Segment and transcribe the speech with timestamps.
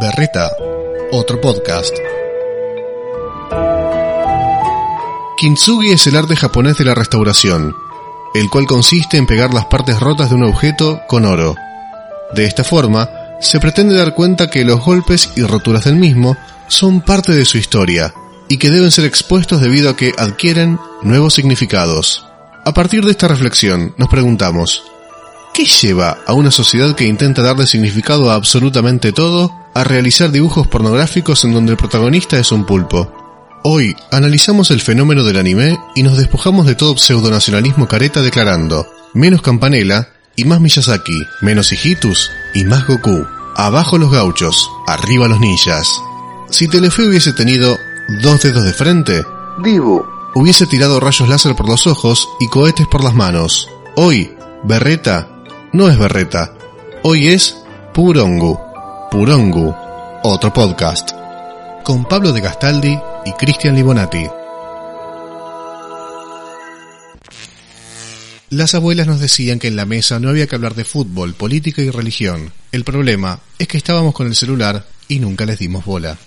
[0.00, 0.50] Berreta,
[1.12, 1.94] otro podcast.
[5.36, 7.76] Kintsugi es el arte japonés de la restauración,
[8.32, 11.54] el cual consiste en pegar las partes rotas de un objeto con oro.
[12.34, 13.10] De esta forma,
[13.42, 16.34] se pretende dar cuenta que los golpes y roturas del mismo
[16.66, 18.14] son parte de su historia
[18.48, 22.26] y que deben ser expuestos debido a que adquieren nuevos significados.
[22.64, 24.82] A partir de esta reflexión, nos preguntamos,
[25.54, 30.66] ¿qué lleva a una sociedad que intenta darle significado a absolutamente todo a realizar dibujos
[30.66, 33.12] pornográficos en donde el protagonista es un pulpo.
[33.62, 39.42] Hoy analizamos el fenómeno del anime y nos despojamos de todo pseudonacionalismo careta declarando menos
[39.42, 43.26] Campanella y más Miyazaki, menos Hijitus y más Goku.
[43.56, 46.00] Abajo los gauchos, arriba los ninjas.
[46.48, 47.76] Si Telefe hubiese tenido
[48.22, 49.24] dos dedos de frente,
[49.62, 50.04] Dibu
[50.34, 53.68] hubiese tirado rayos láser por los ojos y cohetes por las manos.
[53.96, 55.28] Hoy, Berreta
[55.72, 56.52] no es Berreta,
[57.02, 57.56] hoy es
[57.94, 58.58] Purongu.
[59.10, 59.74] Purongu,
[60.22, 61.12] otro podcast,
[61.84, 64.26] con Pablo de Gastaldi y Cristian Libonati.
[68.50, 71.82] Las abuelas nos decían que en la mesa no había que hablar de fútbol, política
[71.82, 72.52] y religión.
[72.72, 76.18] El problema es que estábamos con el celular y nunca les dimos bola.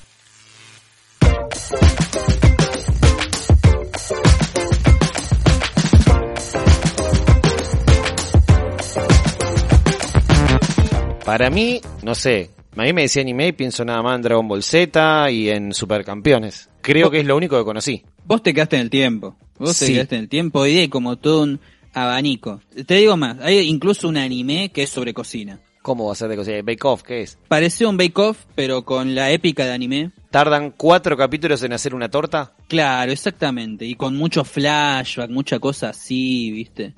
[11.26, 14.46] Para mí, no sé, a mí me decía anime y pienso nada más en Dragon
[14.46, 16.70] Ball Z y en Supercampeones.
[16.82, 18.04] Creo que es lo único que conocí.
[18.26, 19.38] Vos te quedaste en el tiempo.
[19.58, 21.62] Vos te quedaste en el tiempo y hay como todo un
[21.94, 22.60] abanico.
[22.86, 25.60] Te digo más, hay incluso un anime que es sobre cocina.
[25.82, 26.62] ¿Cómo va a ser de cocina?
[26.62, 27.38] Bake Off, ¿qué es?
[27.48, 30.12] Parece un Bake Off, pero con la épica de anime.
[30.30, 32.54] ¿Tardan cuatro capítulos en hacer una torta?
[32.68, 33.86] Claro, exactamente.
[33.86, 36.94] Y con mucho flashback, mucha cosa así, ¿viste?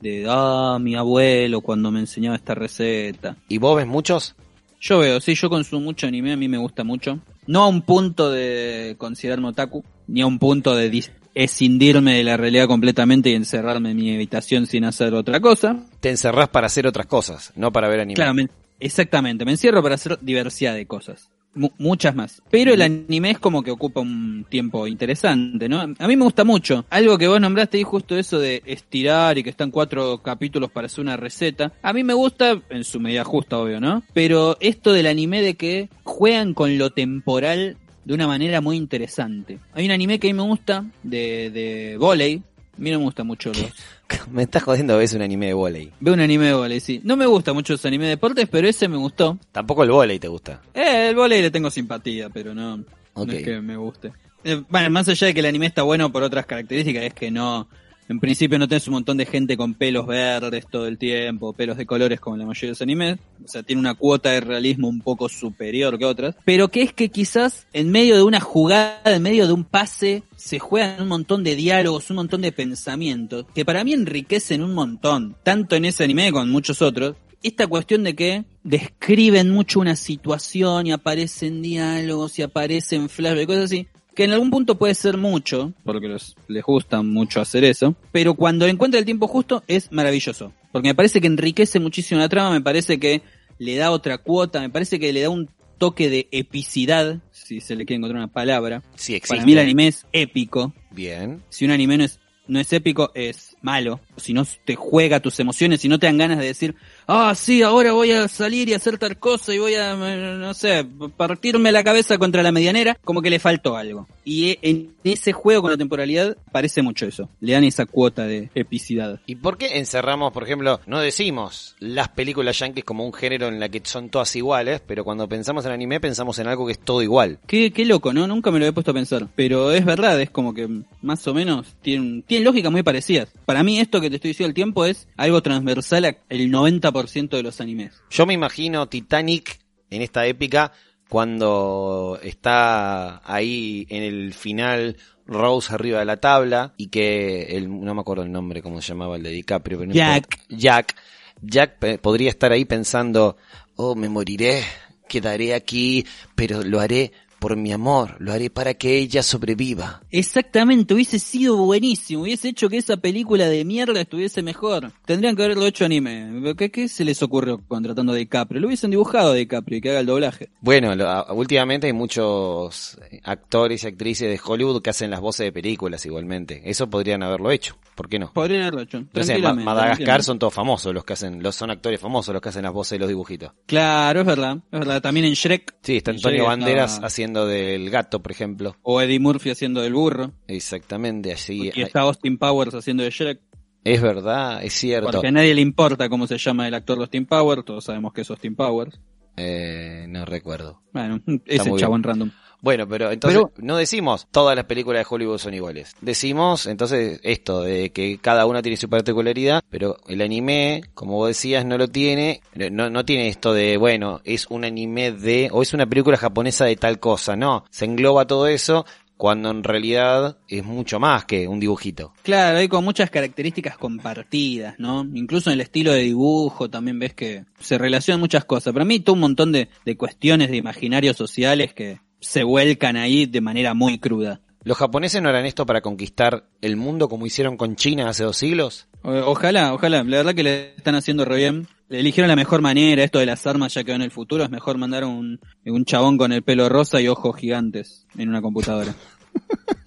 [0.00, 3.36] De, ah, mi abuelo cuando me enseñaba esta receta.
[3.48, 4.34] ¿Y vos ves muchos?
[4.80, 7.18] Yo veo, sí, yo consumo mucho anime, a mí me gusta mucho.
[7.46, 12.36] No a un punto de considerarme otaku, ni a un punto de escindirme de la
[12.36, 15.76] realidad completamente y encerrarme en mi habitación sin hacer otra cosa.
[16.00, 18.14] Te encerrás para hacer otras cosas, no para ver anime.
[18.14, 21.28] Claro, me- exactamente, me encierro para hacer diversidad de cosas.
[21.54, 22.42] Mu- muchas más.
[22.50, 25.80] Pero el anime es como que ocupa un tiempo interesante, ¿no?
[25.80, 26.84] A mí me gusta mucho.
[26.90, 30.86] Algo que vos nombraste ahí justo eso de estirar y que están cuatro capítulos para
[30.86, 31.72] hacer una receta.
[31.82, 34.02] A mí me gusta, en su medida justa, obvio, ¿no?
[34.14, 39.58] Pero esto del anime de que juegan con lo temporal de una manera muy interesante.
[39.74, 42.42] Hay un anime que a mí me gusta, de, de volei.
[42.80, 43.74] A mí no me gusta mucho los,
[44.32, 45.92] Me estás jodiendo, ves un anime de volei.
[46.00, 46.98] Veo un anime de volei, sí.
[47.04, 49.38] No me gusta mucho los anime de deportes, pero ese me gustó.
[49.52, 50.62] Tampoco el volei te gusta.
[50.72, 54.12] Eh, el volei le tengo simpatía, pero no, no es que me guste.
[54.44, 57.30] Eh, bueno, más allá de que el anime está bueno por otras características, es que
[57.30, 57.68] no,
[58.10, 61.76] en principio no tenés un montón de gente con pelos verdes todo el tiempo, pelos
[61.76, 63.18] de colores como la mayoría de los animes.
[63.44, 66.34] O sea, tiene una cuota de realismo un poco superior que otras.
[66.44, 70.24] Pero que es que quizás en medio de una jugada, en medio de un pase,
[70.34, 74.74] se juegan un montón de diálogos, un montón de pensamientos, que para mí enriquecen un
[74.74, 77.14] montón, tanto en ese anime como en muchos otros.
[77.44, 83.46] Esta cuestión de que describen mucho una situación y aparecen diálogos y aparecen flashbacks y
[83.46, 83.86] cosas así,
[84.20, 88.34] que en algún punto puede ser mucho, porque los, les gusta mucho hacer eso, pero
[88.34, 92.50] cuando encuentra el tiempo justo es maravilloso, porque me parece que enriquece muchísimo la trama,
[92.50, 93.22] me parece que
[93.56, 95.48] le da otra cuota, me parece que le da un
[95.78, 98.82] toque de epicidad, si se le quiere encontrar una palabra.
[98.94, 99.36] Sí existe.
[99.36, 101.42] Para mí el anime es épico, Bien.
[101.48, 104.00] si un anime no es, no es épico, es malo.
[104.16, 106.74] Si no te juega tus emociones, si no te dan ganas de decir,
[107.06, 110.54] ah, sí, ahora voy a salir y hacer tal cosa y voy a, eh, no
[110.54, 110.86] sé,
[111.16, 114.06] partirme la cabeza contra la medianera, como que le faltó algo.
[114.24, 117.28] Y e- en ese juego con la temporalidad parece mucho eso.
[117.40, 119.20] Le dan esa cuota de epicidad.
[119.26, 123.60] ¿Y por qué encerramos, por ejemplo, no decimos las películas yankees como un género en
[123.60, 126.78] la que son todas iguales, pero cuando pensamos en anime pensamos en algo que es
[126.78, 127.38] todo igual?
[127.46, 128.26] Qué, qué loco, ¿no?
[128.26, 129.26] Nunca me lo había puesto a pensar.
[129.34, 130.68] Pero es verdad, es como que
[131.02, 133.28] más o menos tienen, tienen lógicas muy parecidas.
[133.50, 137.42] Para mí esto que te estoy diciendo el tiempo es algo transversal al 90% de
[137.42, 138.00] los animes.
[138.10, 139.58] Yo me imagino Titanic
[139.90, 140.72] en esta épica
[141.08, 147.94] cuando está ahí en el final Rose arriba de la tabla y que el, no
[147.94, 150.16] me acuerdo el nombre, cómo se llamaba el de DiCaprio, pero no Jack.
[150.16, 150.44] importa.
[150.56, 150.96] Jack.
[151.42, 153.36] Jack pe- podría estar ahí pensando,
[153.76, 154.62] oh, me moriré,
[155.08, 156.04] quedaré aquí,
[156.34, 160.02] pero lo haré por mi amor, lo haré para que ella sobreviva.
[160.10, 164.92] Exactamente, hubiese sido buenísimo, hubiese hecho que esa película de mierda estuviese mejor.
[165.06, 166.54] Tendrían que haberlo hecho anime.
[166.56, 168.60] ¿Qué, qué se les ocurrió contratando a DiCaprio?
[168.60, 170.50] Lo hubiesen dibujado a DiCaprio y que haga el doblaje.
[170.60, 175.52] Bueno, lo- últimamente hay muchos actores y actrices de Hollywood que hacen las voces de
[175.52, 176.60] películas igualmente.
[176.64, 177.76] Eso podrían haberlo hecho.
[177.94, 178.32] ¿Por qué no?
[178.32, 179.04] Podrían haberlo hecho.
[179.12, 182.42] No sé, Ma- Madagascar son todos famosos los que hacen, los son actores famosos los
[182.42, 183.52] que hacen las voces de los dibujitos.
[183.66, 185.00] Claro, es verdad, es verdad.
[185.00, 185.74] También en Shrek.
[185.82, 188.76] Sí, está Antonio Shrek Banderas estaba- haciendo del gato, por ejemplo.
[188.82, 190.32] O Eddie Murphy haciendo del burro.
[190.46, 191.70] Exactamente, así.
[191.74, 193.40] y está Austin Powers haciendo de Shrek.
[193.84, 195.10] Es verdad, es cierto.
[195.10, 197.64] Porque a nadie le importa cómo se llama el actor de Austin Powers.
[197.64, 199.00] Todos sabemos que es Austin Powers.
[199.36, 200.82] Eh, no recuerdo.
[200.92, 202.30] Bueno, ese chabón random.
[202.62, 205.94] Bueno, pero entonces Pero- no decimos todas las películas de Hollywood son iguales.
[206.00, 211.28] Decimos entonces esto de que cada una tiene su particularidad, pero el anime, como vos
[211.28, 212.40] decías, no lo tiene,
[212.70, 216.64] no, no tiene esto de, bueno, es un anime de, o es una película japonesa
[216.66, 218.84] de tal cosa, no, se engloba todo eso
[219.16, 222.14] cuando en realidad es mucho más que un dibujito.
[222.22, 225.06] Claro, hay con muchas características compartidas, ¿no?
[225.14, 228.72] Incluso en el estilo de dibujo también ves que se relacionan muchas cosas.
[228.72, 233.26] Para mí, todo un montón de, de cuestiones de imaginarios sociales que se vuelcan ahí
[233.26, 234.40] de manera muy cruda.
[234.62, 238.36] ¿Los japoneses no harán esto para conquistar el mundo como hicieron con China hace dos
[238.36, 238.88] siglos?
[239.02, 240.04] Ojalá, ojalá.
[240.04, 241.66] La verdad que le están haciendo re bien.
[241.88, 243.02] Le eligieron la mejor manera.
[243.02, 244.44] Esto de las armas ya quedó en el futuro.
[244.44, 248.42] Es mejor mandar un, un chabón con el pelo rosa y ojos gigantes en una
[248.42, 248.94] computadora.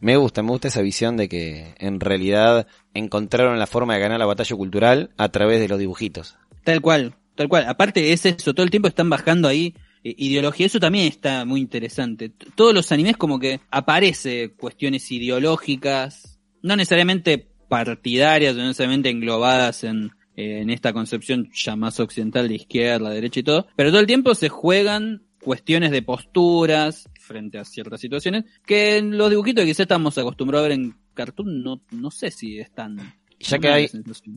[0.00, 4.18] Me gusta, me gusta esa visión de que en realidad encontraron la forma de ganar
[4.18, 6.36] la batalla cultural a través de los dibujitos.
[6.64, 7.66] Tal cual, tal cual.
[7.68, 10.66] Aparte es eso, todo el tiempo están bajando ahí ideología.
[10.66, 12.30] Eso también está muy interesante.
[12.54, 20.10] Todos los animes como que aparece cuestiones ideológicas, no necesariamente partidarias, no necesariamente englobadas en,
[20.36, 24.06] eh, en esta concepción ya más occidental de izquierda, derecha y todo, pero todo el
[24.06, 29.70] tiempo se juegan cuestiones de posturas frente a ciertas situaciones que en los dibujitos que
[29.70, 32.98] quizás estamos acostumbrados a ver en cartoon no, no sé si están
[33.38, 33.88] Ya que hay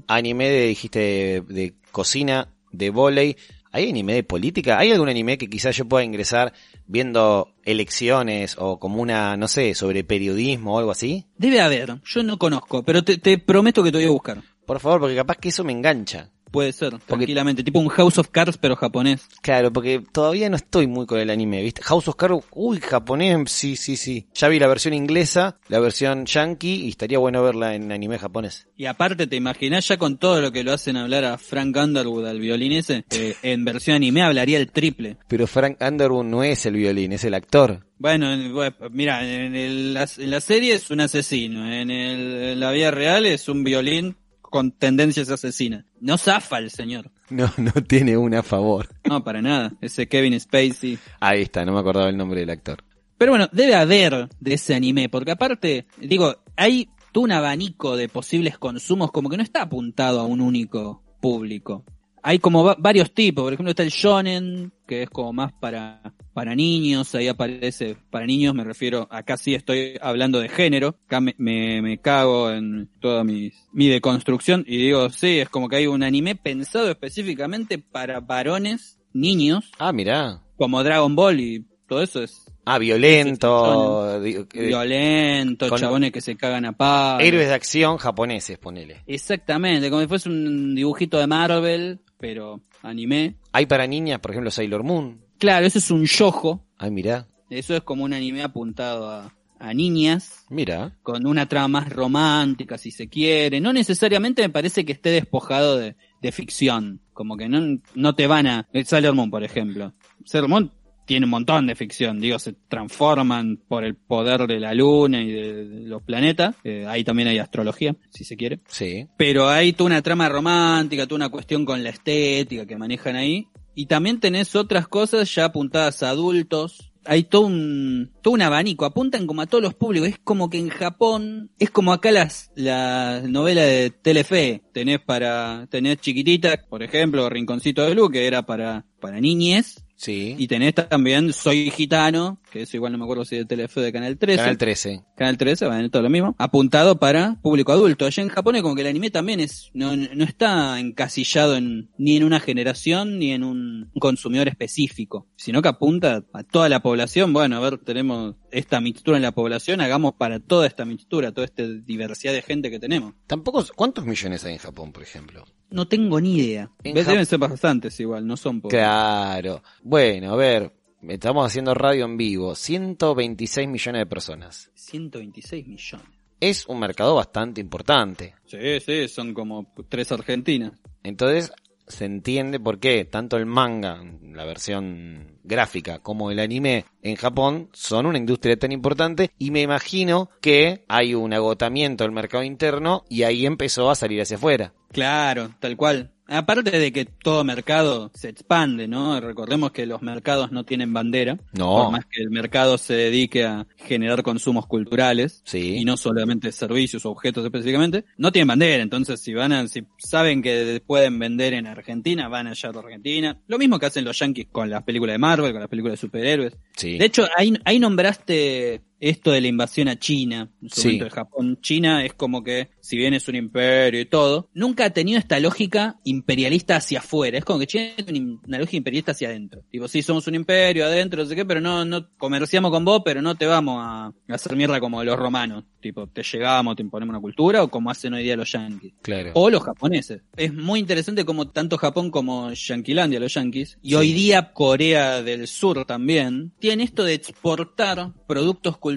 [0.08, 3.36] anime de, dijiste, de, de cocina, de volei,
[3.74, 4.78] ¿hay anime de política?
[4.80, 6.54] ¿Hay algún anime que quizás yo pueda ingresar
[6.86, 11.26] viendo elecciones o como una, no sé, sobre periodismo o algo así?
[11.38, 14.42] Debe haber, yo no conozco, pero te, te prometo que te voy a buscar.
[14.66, 16.30] Por favor, porque capaz que eso me engancha.
[16.54, 19.28] Puede ser, tranquilamente, tipo un House of Cards pero japonés.
[19.42, 21.82] Claro, porque todavía no estoy muy con el anime, ¿viste?
[21.82, 24.28] House of Cards, uy, japonés, sí, sí, sí.
[24.36, 28.68] Ya vi la versión inglesa, la versión yankee, y estaría bueno verla en anime japonés.
[28.78, 32.28] Y aparte, ¿te imaginás ya con todo lo que lo hacen hablar a Frank Underwood,
[32.28, 33.04] al violín ese?
[33.10, 35.18] eh, en versión anime hablaría el triple.
[35.28, 37.88] Pero Frank Underwood no es el violín, es el actor.
[37.98, 42.60] Bueno, en- bueno, mira, en, el- en la serie es un asesino, en, el- en
[42.60, 44.18] la vida real es un violín
[44.54, 45.84] con tendencias asesinas.
[46.00, 47.10] No zafa el señor.
[47.32, 48.88] No, no tiene una a favor.
[49.04, 49.74] No, para nada.
[49.82, 51.00] Ese Kevin Spacey.
[51.20, 52.84] Ahí está, no me acordaba el nombre del actor.
[53.18, 58.10] Pero bueno, debe haber de ese anime, porque aparte, digo, hay todo un abanico de
[58.10, 61.84] posibles consumos como que no está apuntado a un único público.
[62.26, 66.02] Hay como va- varios tipos, por ejemplo está el shonen, que es como más para,
[66.34, 71.20] para niños, ahí aparece, para niños me refiero, acá sí estoy hablando de género, acá
[71.20, 75.76] me, me, me cago en toda mi, mi deconstrucción y digo, sí, es como que
[75.76, 80.42] hay un anime pensado específicamente para varones, niños, Ah, mirá.
[80.56, 84.24] como Dragon Ball y todo eso es Ah, violento.
[84.26, 87.22] eh, violento, con- chabones que se cagan a paz.
[87.22, 89.02] héroes de acción japoneses, ponele.
[89.06, 93.36] Exactamente, como si fuese un dibujito de Marvel, pero anime.
[93.52, 95.20] Hay para niñas, por ejemplo, Sailor Moon.
[95.40, 96.66] Claro, eso es un yojo.
[96.78, 97.28] Ay, mirá.
[97.50, 100.98] Eso es como un anime apuntado a, a niñas, Mira.
[101.04, 103.60] con una trama más romántica, si se quiere.
[103.60, 107.02] No necesariamente me parece que esté despojado de, de ficción.
[107.12, 108.70] Como que no, no te van a...
[108.86, 109.92] Sailor Moon, por ejemplo.
[110.24, 110.72] Sailor Moon
[111.06, 112.20] tiene un montón de ficción.
[112.20, 116.56] Digo, se transforman por el poder de la luna y de, de los planetas.
[116.64, 118.60] Eh, ahí también hay astrología, si se quiere.
[118.68, 119.08] Sí.
[119.18, 123.48] Pero hay toda una trama romántica, toda una cuestión con la estética que manejan ahí.
[123.76, 126.92] Y también tenés otras cosas ya apuntadas a adultos.
[127.06, 130.08] Hay todo un, todo un abanico, apuntan como a todos los públicos.
[130.08, 134.62] Es como que en Japón, es como acá las, las novelas de Telefe.
[134.72, 139.84] Tenés para, tenés chiquitita, por ejemplo, Rinconcito de Luz, que era para, para niñes.
[140.04, 140.36] Sí.
[140.38, 143.92] Y tenés también Soy Gitano, que eso igual no me acuerdo si de Telefe de
[143.92, 144.38] Canal 13.
[144.38, 145.04] Canal 13.
[145.18, 148.06] Canal 13, va a todo lo mismo, apuntado para público adulto.
[148.06, 151.90] Allá en Japón es como que el anime también es, no, no está encasillado en,
[151.98, 156.84] ni en una generación ni en un consumidor específico, sino que apunta a toda la
[156.84, 157.34] población.
[157.34, 161.46] Bueno, a ver, tenemos esta mixtura en la población, hagamos para toda esta mixtura, toda
[161.46, 163.16] esta diversidad de gente que tenemos.
[163.26, 165.44] Tampoco, ¿cuántos millones hay en Japón, por ejemplo?
[165.72, 166.70] No tengo ni idea.
[166.84, 168.78] Deben ser bastantes igual, no son pocos.
[168.78, 169.64] Claro.
[169.82, 170.72] Bueno, a ver,
[171.08, 172.56] estamos haciendo radio en vivo.
[172.56, 174.72] 126 millones de personas.
[174.76, 176.08] 126 millones.
[176.40, 178.36] Es un mercado bastante importante.
[178.46, 180.74] Sí, sí, son como tres Argentinas.
[181.04, 181.54] Entonces,
[181.88, 187.70] se entiende por qué tanto el manga, la versión gráfica, como el anime en Japón
[187.74, 193.04] son una industria tan importante y me imagino que hay un agotamiento del mercado interno
[193.10, 194.74] y ahí empezó a salir hacia afuera.
[194.92, 196.13] Claro, tal cual.
[196.28, 199.20] Aparte de que todo mercado se expande, ¿no?
[199.20, 201.38] Recordemos que los mercados no tienen bandera.
[201.52, 201.84] No.
[201.84, 205.42] Por más que el mercado se dedique a generar consumos culturales.
[205.46, 205.78] Sí.
[205.78, 208.06] Y no solamente servicios o objetos específicamente.
[208.18, 208.82] No tienen bandera.
[208.82, 213.42] Entonces, si van a, si saben que pueden vender en Argentina, van allá a Argentina.
[213.48, 216.08] Lo mismo que hacen los yankees con las películas de Marvel, con las películas de
[216.08, 216.58] superhéroes.
[216.78, 216.98] Sí.
[216.98, 220.88] De hecho, ahí, ahí nombraste esto de la invasión a China, en su Sí.
[220.88, 221.58] momento de Japón.
[221.62, 225.40] China es como que, si bien es un imperio y todo, nunca ha tenido esta
[225.40, 227.38] lógica imperialista hacia afuera.
[227.38, 229.62] Es como que China un- una lógica imperialista hacia adentro.
[229.70, 233.02] Tipo, sí, somos un imperio adentro, no sé qué, pero no, no comerciamos con vos,
[233.04, 235.64] pero no te vamos a, hacer mierda como los romanos.
[235.82, 238.94] Tipo, te llegamos, te imponemos una cultura, o como hacen hoy día los yankees.
[239.02, 239.32] Claro.
[239.36, 240.22] O los japoneses.
[240.38, 243.96] Es muy interesante como tanto Japón como Yanquilandia, los yankees, y Sí.
[243.96, 248.93] hoy día Corea del Sur también, tienen esto de exportar productos culturales,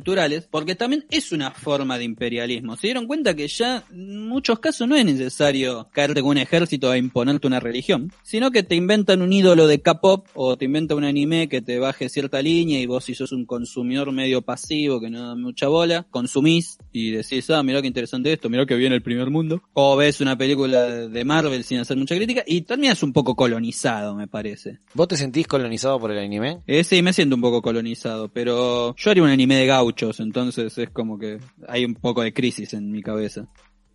[0.51, 2.77] porque también es una forma de imperialismo.
[2.77, 6.91] Se dieron cuenta que ya en muchos casos no es necesario caerte con un ejército
[6.91, 10.99] a imponerte una religión, sino que te inventan un ídolo de K-pop o te inventan
[10.99, 15.01] un anime que te baje cierta línea y vos si sos un consumidor medio pasivo
[15.01, 18.75] que no da mucha bola, consumís y decís, ah, mirá qué interesante esto, mirá que
[18.75, 19.63] viene el primer mundo.
[19.75, 24.15] O ves una película de Marvel sin hacer mucha crítica y terminas un poco colonizado,
[24.15, 24.79] me parece.
[24.95, 26.61] ¿Vos te sentís colonizado por el anime?
[26.67, 30.77] Eh, sí, me siento un poco colonizado, pero yo haría un anime de gauchos, entonces
[30.79, 31.39] es como que
[31.69, 33.47] hay un poco de crisis en mi cabeza.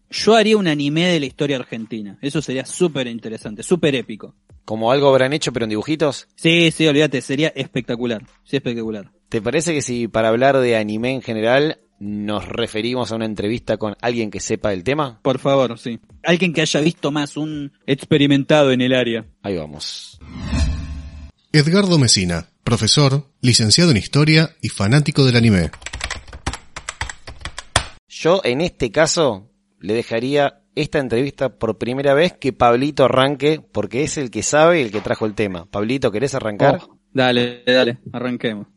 [0.09, 2.17] Yo haría un anime de la historia argentina.
[2.21, 4.35] Eso sería súper interesante, súper épico.
[4.65, 6.27] ¿Como algo habrán hecho pero en dibujitos?
[6.35, 8.23] Sí, sí, olvídate, sería espectacular.
[8.43, 9.11] Sí, espectacular.
[9.29, 13.77] ¿Te parece que si para hablar de anime en general nos referimos a una entrevista
[13.77, 15.19] con alguien que sepa del tema?
[15.21, 15.99] Por favor, sí.
[16.23, 19.25] Alguien que haya visto más, un experimentado en el área.
[19.43, 20.19] Ahí vamos.
[21.53, 25.69] Edgardo Mesina, profesor, licenciado en historia y fanático del anime.
[28.07, 34.03] Yo en este caso le dejaría esta entrevista por primera vez que Pablito arranque porque
[34.03, 35.65] es el que sabe y el que trajo el tema.
[35.65, 36.79] Pablito, ¿querés arrancar?
[36.83, 38.67] Oh, dale, dale, arranquemos.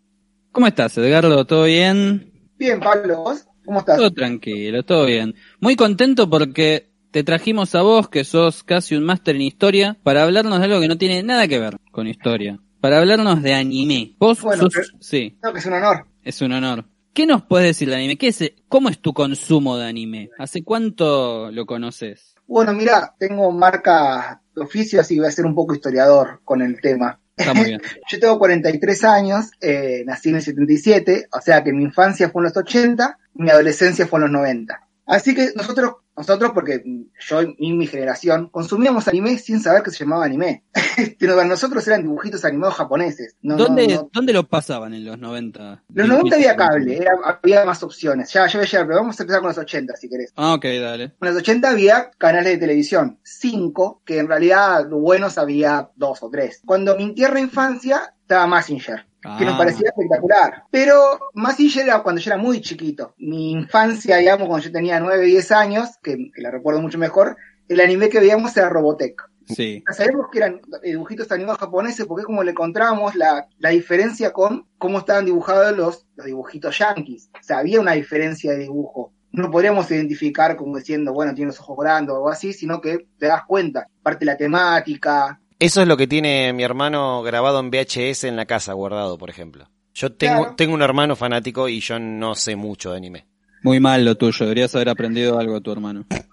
[0.50, 1.44] ¿Cómo estás, Edgardo?
[1.44, 2.32] ¿Todo bien?
[2.58, 3.46] Bien, Pablo, ¿vos?
[3.64, 3.98] ¿Cómo estás?
[3.98, 5.36] Todo tranquilo, todo bien.
[5.60, 10.24] Muy contento porque te trajimos a vos, que sos casi un máster en historia, para
[10.24, 12.58] hablarnos de algo que no tiene nada que ver con historia.
[12.84, 14.14] Para hablarnos de anime.
[14.18, 14.94] Vos Bueno, sos...
[15.00, 16.06] Sí, Creo que es un honor.
[16.22, 16.84] es un honor.
[17.14, 18.18] ¿Qué nos puedes decir de anime?
[18.18, 20.28] ¿Qué es, ¿Cómo es tu consumo de anime?
[20.38, 22.34] ¿Hace cuánto lo conoces?
[22.46, 26.60] Bueno, mira, tengo marca de oficio, así que voy a ser un poco historiador con
[26.60, 27.18] el tema.
[27.34, 27.80] Está muy bien.
[28.06, 32.40] Yo tengo 43 años, eh, nací en el 77, o sea que mi infancia fue
[32.42, 34.78] en los 80, mi adolescencia fue en los 90.
[35.06, 36.82] Así que nosotros, nosotros porque
[37.28, 40.64] yo y mi generación, consumíamos anime sin saber que se llamaba anime.
[41.18, 43.36] Pero para nosotros eran dibujitos animados japoneses.
[43.42, 44.10] No, ¿Dónde, no.
[44.12, 45.82] ¿Dónde lo pasaban en los 90?
[45.92, 48.32] Los 90 había cable, era- había más opciones.
[48.32, 50.32] Ya, ya voy a llegar, pero vamos a empezar con los 80 si querés.
[50.36, 51.04] Ah, ok, dale.
[51.04, 56.30] En los 80 había canales de televisión, cinco, que en realidad buenos había dos o
[56.30, 56.62] tres.
[56.64, 59.06] Cuando mi tierna infancia estaba Massinger,
[59.38, 59.58] que nos Ah.
[59.58, 60.64] parecía espectacular.
[60.70, 63.14] Pero Massinger era cuando yo era muy chiquito.
[63.18, 67.36] Mi infancia, digamos, cuando yo tenía 9, 10 años, que, que la recuerdo mucho mejor,
[67.68, 69.20] el anime que veíamos era Robotech.
[69.46, 69.84] Sí.
[69.92, 74.66] Sabemos que eran dibujitos animados japoneses porque es como le encontrábamos la, la diferencia con
[74.78, 77.28] cómo estaban dibujados los, los dibujitos yankees.
[77.38, 79.12] O sea, había una diferencia de dibujo.
[79.32, 83.06] No podríamos identificar como diciendo, bueno, tiene los ojos grandes o algo así, sino que
[83.18, 83.86] te das cuenta.
[84.02, 85.40] Parte de la temática.
[85.64, 89.30] Eso es lo que tiene mi hermano grabado en VHS en la casa, guardado, por
[89.30, 89.68] ejemplo.
[89.94, 90.54] Yo tengo, Claro.
[90.56, 93.26] tengo un hermano fanático y yo no sé mucho de anime.
[93.62, 96.04] Muy mal lo tuyo, deberías haber aprendido algo de tu hermano.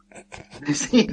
[0.73, 1.07] Sí.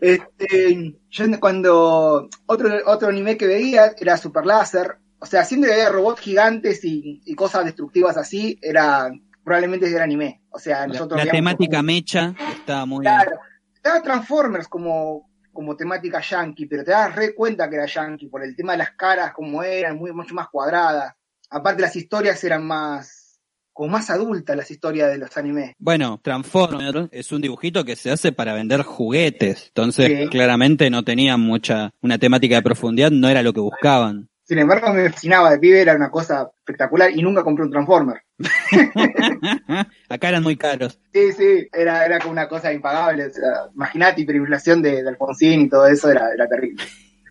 [0.00, 4.96] Este, yo cuando otro, otro anime que veía era Super Láser.
[5.20, 9.10] O sea, siempre que había robots gigantes y, y cosas destructivas así, era
[9.44, 10.42] probablemente era anime.
[10.50, 13.02] O sea, La, nosotros la veíamos temática como- mecha está muy...
[13.04, 13.38] Claro.
[13.74, 18.42] Estaba Transformers como, como temática yankee, pero te das re cuenta que era yankee por
[18.42, 21.14] el tema de las caras como eran, muy mucho más cuadradas.
[21.48, 23.40] Aparte las historias eran más,
[23.72, 25.72] como más adultas las historias de los animes.
[25.78, 29.68] Bueno, Transformer es un dibujito que se hace para vender juguetes.
[29.68, 34.28] Entonces, claramente no tenían mucha, una temática de profundidad, no era lo que buscaban.
[34.42, 38.23] Sin embargo, me fascinaba de pibe, era una cosa espectacular y nunca compré un Transformer.
[40.08, 40.98] Acá eran muy caros.
[41.12, 43.26] Sí, sí, era, era como una cosa impagable.
[43.26, 43.42] O sea,
[43.74, 46.82] Imagínate, hiperinflación de, de Alfonsín y todo eso era, era terrible.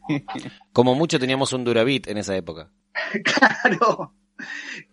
[0.74, 2.70] Como mucho teníamos un Durabit en esa época.
[3.24, 4.14] Claro.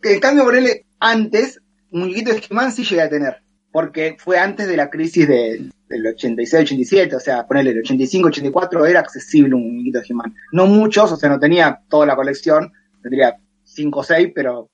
[0.02, 3.42] En cambio, ponerle antes, un muñequito de He-Man sí llegué a tener.
[3.72, 9.00] Porque fue antes de la crisis de- del 86-87, o sea, ponerle el 85-84 era
[9.00, 10.34] accesible un muñequito de He-Man.
[10.52, 14.70] No muchos, o sea, no tenía toda la colección, tendría 5 o 6, pero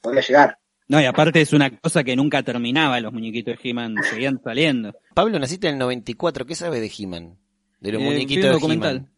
[0.00, 0.58] podía llegar.
[0.90, 4.92] No, y aparte es una cosa que nunca terminaba, los muñequitos de He-Man seguían saliendo.
[5.14, 7.38] Pablo, naciste en el 94, ¿qué sabes de He-Man?
[7.78, 8.96] De los Eh, muñequitos un de documental.
[8.96, 9.10] He-Man.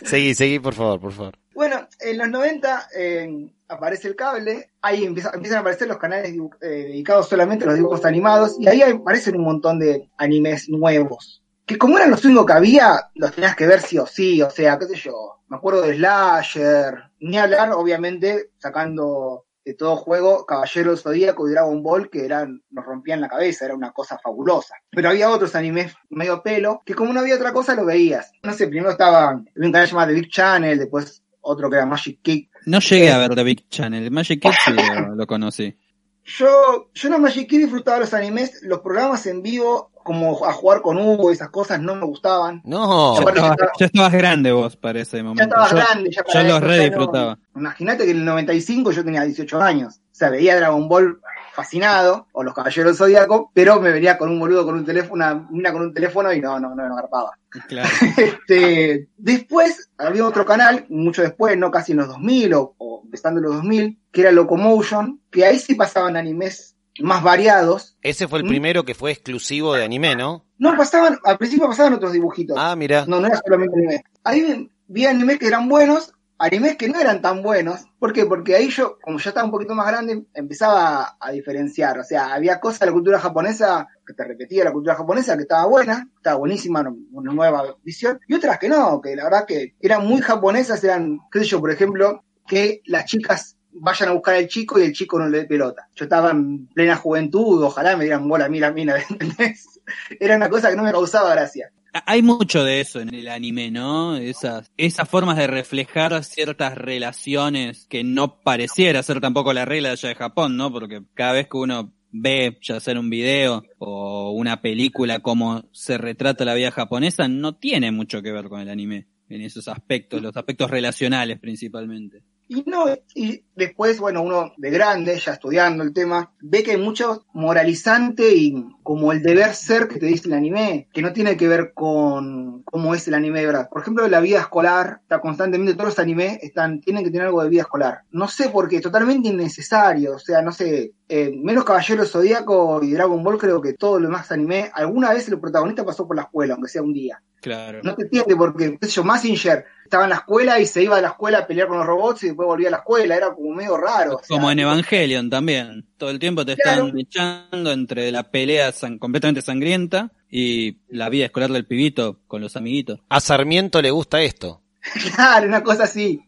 [0.04, 1.38] seguí, seguí, por favor, por favor.
[1.54, 6.32] Bueno, en los 90 eh, aparece el cable, ahí empieza- empiezan a aparecer los canales
[6.62, 11.41] eh, dedicados solamente a los dibujos animados, y ahí aparecen un montón de animes nuevos.
[11.72, 14.50] Que como eran los únicos que había, los tenías que ver sí o sí, o
[14.50, 15.40] sea, qué sé yo.
[15.48, 21.52] Me acuerdo de Slasher, ni hablar, obviamente, sacando de todo juego Caballero del Zodíaco y
[21.52, 24.76] Dragon Ball, que eran, nos rompían la cabeza, era una cosa fabulosa.
[24.90, 28.34] Pero había otros animes medio pelo, que como no había otra cosa, lo veías.
[28.44, 31.86] No sé, primero estaba, había un canal llamado The Big Channel, después otro que era
[31.86, 32.50] Magic Kick.
[32.66, 34.12] No llegué a ver The Big Channel.
[34.12, 35.78] Magic sí lo, lo conocí.
[36.24, 40.82] Yo, yo en Magic Kick disfrutaba los animes, los programas en vivo, como a jugar
[40.82, 42.62] con Hugo, esas cosas no me gustaban.
[42.64, 45.42] No, Ya estabas, ya- estabas grande vos para ese momento.
[45.56, 47.40] Ya estaba yo, grande, ya para yo los re no- disfrutaba.
[47.56, 50.00] Imagínate que en el 95 yo tenía 18 años.
[50.22, 51.20] Sea, veía Dragon Ball
[51.54, 55.48] fascinado, o los Caballeros Zodíaco, pero me venía con un boludo con un teléfono, una
[55.50, 57.32] mina con un teléfono y no, no, no me agarpaba.
[57.68, 57.90] Claro.
[58.18, 63.40] Este, después había otro canal, mucho después, no casi en los 2000 o, o empezando
[63.40, 67.98] en los 2000, que era Locomotion, que ahí sí pasaban animes más variados.
[68.04, 68.50] ese fue el ¿Mm?
[68.50, 70.46] primero que fue exclusivo de anime, ¿no?
[70.60, 72.56] No pasaban, al principio pasaban otros dibujitos.
[72.60, 73.06] Ah, mira.
[73.08, 74.04] No, no era solamente anime.
[74.24, 77.86] Ahí vi animes que eran buenos, animes que no eran tan buenos.
[78.00, 78.26] ¿Por qué?
[78.26, 82.00] Porque ahí yo, como ya estaba un poquito más grande, empezaba a, diferenciar.
[82.00, 85.44] O sea, había cosas de la cultura japonesa que te repetía la cultura japonesa que
[85.44, 89.76] estaba buena, estaba buenísima, una nueva visión, y otras que no, que la verdad que
[89.80, 94.36] eran muy japonesas, eran, qué sé yo, por ejemplo, que las chicas vayan a buscar
[94.36, 95.88] al chico y el chico no le dé pelota.
[95.96, 99.80] Yo estaba en plena juventud, ojalá me dieran bola a mí la mina, ¿entendés?
[100.20, 101.72] Era una cosa que no me causaba gracia.
[102.06, 104.16] Hay mucho de eso en el anime, ¿no?
[104.16, 109.94] Esas, esas formas de reflejar ciertas relaciones que no pareciera ser tampoco la regla de
[109.94, 110.72] allá de Japón, ¿no?
[110.72, 115.98] Porque cada vez que uno ve, ya sea un video o una película, cómo se
[115.98, 120.22] retrata la vida japonesa, no tiene mucho que ver con el anime en esos aspectos,
[120.22, 122.24] los aspectos relacionales principalmente.
[122.54, 122.86] Y no,
[123.16, 128.36] y después, bueno, uno de grande, ya estudiando el tema, ve que hay mucho moralizante
[128.36, 131.74] y como el deber ser que te dice el anime, que no tiene que ver
[131.74, 133.70] con cómo es el anime de verdad.
[133.70, 137.44] Por ejemplo, la vida escolar, está constantemente, todos los animes están, tienen que tener algo
[137.44, 138.02] de vida escolar.
[138.12, 142.92] No sé por qué, totalmente innecesario, o sea, no sé, eh, menos Caballero Zodíaco y
[142.92, 146.24] Dragon Ball, creo que todo lo demás anime, alguna vez el protagonista pasó por la
[146.24, 147.22] escuela, aunque sea un día.
[147.42, 147.82] Claro.
[147.84, 150.98] No te entiende porque, qué sé yo, Massinger estaba en la escuela y se iba
[150.98, 153.34] a la escuela a pelear con los robots y después volvía a la escuela, era
[153.34, 154.18] como medio raro.
[154.18, 155.86] o sea, Como en Evangelion también.
[156.02, 156.88] Todo el tiempo te Claro.
[156.88, 162.42] están echando entre la pelea san- completamente sangrienta y la vida escolar del pibito con
[162.42, 163.02] los amiguitos.
[163.08, 164.64] A Sarmiento le gusta esto.
[165.16, 166.20] Claro, una cosa así.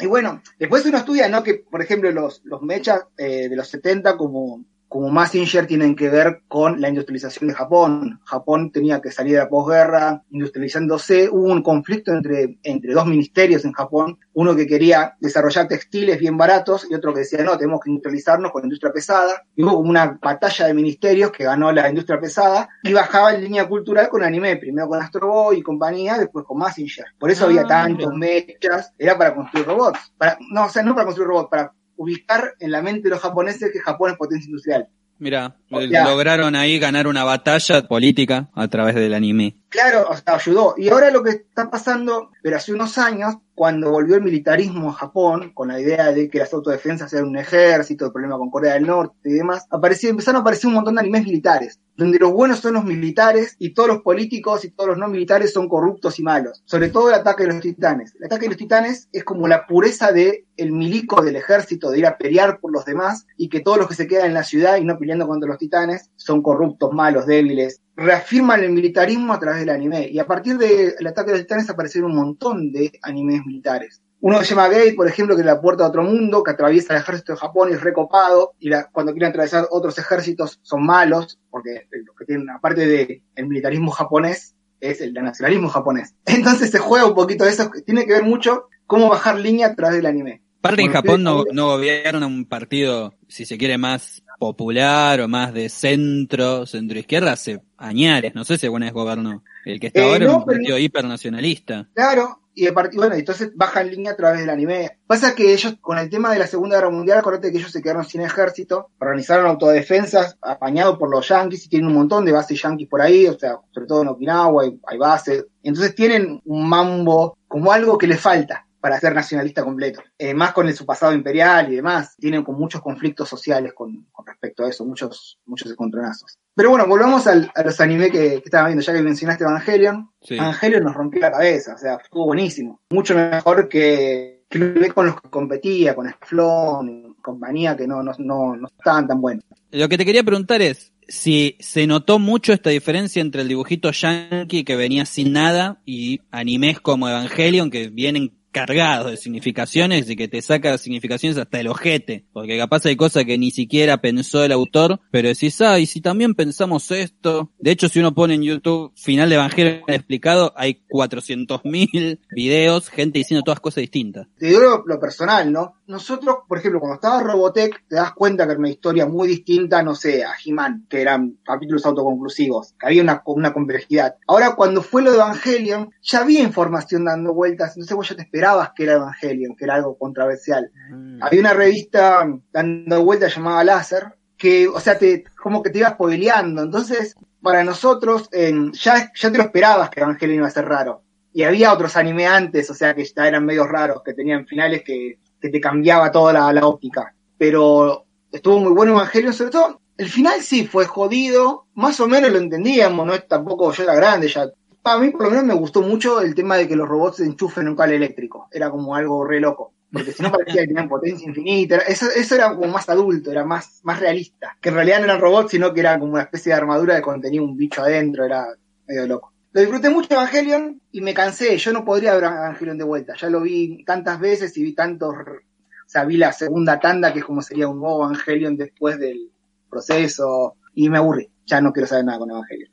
[0.00, 1.42] Y bueno, después uno estudia, ¿no?
[1.42, 4.64] Que, por ejemplo, los, los mechas eh, de los 70 como,
[4.96, 8.18] como Massinger tienen que ver con la industrialización de Japón.
[8.24, 11.28] Japón tenía que salir de la posguerra industrializándose.
[11.30, 14.18] Hubo un conflicto entre, entre dos ministerios en Japón.
[14.32, 18.50] Uno que quería desarrollar textiles bien baratos y otro que decía, no, tenemos que industrializarnos
[18.50, 19.42] con la industria pesada.
[19.54, 23.42] Y hubo como una batalla de ministerios que ganó la industria pesada y bajaba en
[23.42, 24.56] línea cultural con anime.
[24.56, 27.04] Primero con Astro Boy y compañía, después con Massinger.
[27.18, 28.32] Por eso Ah, había tantos mira.
[28.32, 28.94] mechas.
[28.98, 30.10] Era para construir robots.
[30.16, 33.20] Para, no, o sea, no para construir robots, para ubicar en la mente de los
[33.20, 34.88] japoneses que Japón es potencia industrial.
[35.18, 39.56] Mira, O sea- lograron ahí ganar una batalla política a través del anime.
[39.70, 40.74] Claro, o sea, ayudó.
[40.76, 44.92] Y ahora lo que está pasando, pero hace unos años, cuando volvió el militarismo a
[44.92, 48.74] Japón, con la idea de que las autodefensas eran un ejército, el problema con Corea
[48.74, 52.32] del Norte y demás, apareció, empezaron a aparecer un montón de animes militares, donde los
[52.32, 56.18] buenos son los militares y todos los políticos y todos los no militares son corruptos
[56.18, 56.62] y malos.
[56.66, 58.14] Sobre todo el ataque de los titanes.
[58.16, 61.98] El ataque de los titanes es como la pureza de el milico del ejército, de
[61.98, 64.44] ir a pelear por los demás, y que todos los que se quedan en la
[64.44, 69.38] ciudad y no peleando contra los titanes son corruptos, malos, débiles, reafirman el militarismo a
[69.38, 70.08] través del anime.
[70.08, 74.02] Y a partir del ataque de los titanes aparecieron un montón de animes militares.
[74.20, 76.94] Uno se llama Gate, por ejemplo, que es la puerta a otro mundo, que atraviesa
[76.94, 81.38] el ejército de Japón y es recopado, y cuando quieren atravesar otros ejércitos son malos,
[81.50, 86.14] porque lo que tienen, aparte del militarismo japonés, es el nacionalismo japonés.
[86.26, 89.74] Entonces se juega un poquito de eso, tiene que ver mucho cómo bajar línea a
[89.74, 90.42] través del anime.
[90.58, 95.54] Aparte en Japón no, no gobierna un partido, si se quiere, más popular o más
[95.54, 99.44] de centro, centro izquierda hace añares, no sé si alguna vez gobernó.
[99.64, 101.88] El que está eh, ahora es un partido hipernacionalista.
[101.94, 104.98] Claro, y partido, bueno, entonces baja en línea a través del anime.
[105.06, 107.82] Pasa que ellos, con el tema de la Segunda Guerra Mundial, acuérdate que ellos se
[107.82, 112.60] quedaron sin ejército, organizaron autodefensas, apañados por los yanquis, y tienen un montón de bases
[112.60, 115.44] yanquis por ahí, o sea, sobre todo en Okinawa hay, bases.
[115.62, 120.00] Entonces tienen un mambo como algo que les falta para ser nacionalista completo.
[120.16, 124.64] Eh, más con su pasado imperial y demás, tienen con muchos conflictos sociales con, respecto
[124.64, 126.38] a eso, muchos, muchos encontronazos.
[126.56, 130.10] Pero bueno, volvamos al, a los animes que, estaba viendo, ya que mencionaste Evangelion.
[130.26, 132.80] Evangelion nos rompió la cabeza, o sea, estuvo buenísimo.
[132.90, 138.56] Mucho mejor que, que con los que competía, con Splon compañía, que no, no, no,
[138.56, 139.44] no estaban tan buenos.
[139.70, 143.90] Lo que te quería preguntar es, si se notó mucho esta diferencia entre el dibujito
[143.90, 150.16] yankee que venía sin nada y animes como Evangelion que vienen cargado de significaciones y
[150.16, 154.42] que te saca significaciones hasta el ojete, porque capaz hay cosas que ni siquiera pensó
[154.42, 158.32] el autor, pero decís, ah, y si también pensamos esto, de hecho si uno pone
[158.32, 164.26] en YouTube final de Evangelio explicado, hay 400.000 videos, gente diciendo todas cosas distintas.
[164.38, 165.74] Te digo lo, personal, ¿no?
[165.86, 169.82] Nosotros, por ejemplo, cuando estaba Robotech, te das cuenta que era una historia muy distinta,
[169.84, 174.16] no sé, a He-Man, que eran capítulos autoconclusivos, que había una, una complejidad.
[174.26, 178.22] Ahora, cuando fue lo de Evangelion, ya había información dando vueltas, entonces vos ya te
[178.22, 180.70] esperabas que era Evangelion, que era algo controversial.
[180.90, 181.22] Mm.
[181.22, 185.90] Había una revista dando vuelta llamada Láser, que, o sea, te, como que te iba
[185.90, 186.62] spoileando.
[186.62, 191.02] Entonces, para nosotros, ya, ya te lo esperabas que Evangelion iba a ser raro.
[191.32, 194.82] Y había otros anime antes, o sea, que ya eran medios raros, que tenían finales
[194.82, 195.18] que,
[195.48, 197.14] te cambiaba toda la, óptica.
[197.38, 202.30] Pero estuvo muy bueno Evangelion, sobre todo el final sí fue jodido, más o menos
[202.30, 204.46] lo entendíamos, no es tampoco yo era grande, ya
[204.92, 207.24] a mí por lo menos me gustó mucho el tema de que los robots se
[207.24, 208.48] enchufen en un cable eléctrico.
[208.52, 209.72] Era como algo re loco.
[209.92, 211.78] Porque si no parecía que tenían potencia infinita.
[211.78, 214.56] Eso, eso era como más adulto, era más, más realista.
[214.60, 217.02] Que en realidad no eran robots, sino que era como una especie de armadura que
[217.02, 218.24] contenía un bicho adentro.
[218.24, 218.46] Era
[218.86, 219.32] medio loco.
[219.56, 221.56] Lo disfruté mucho Evangelion y me cansé.
[221.56, 223.14] Yo no podría ver Evangelion de vuelta.
[223.18, 225.14] Ya lo vi tantas veces y vi tantos.
[225.16, 229.30] O sea, vi la segunda tanda, que es como sería un nuevo Evangelion después del
[229.70, 230.56] proceso.
[230.74, 231.30] Y me aburrí.
[231.46, 232.70] Ya no quiero saber nada con Evangelion.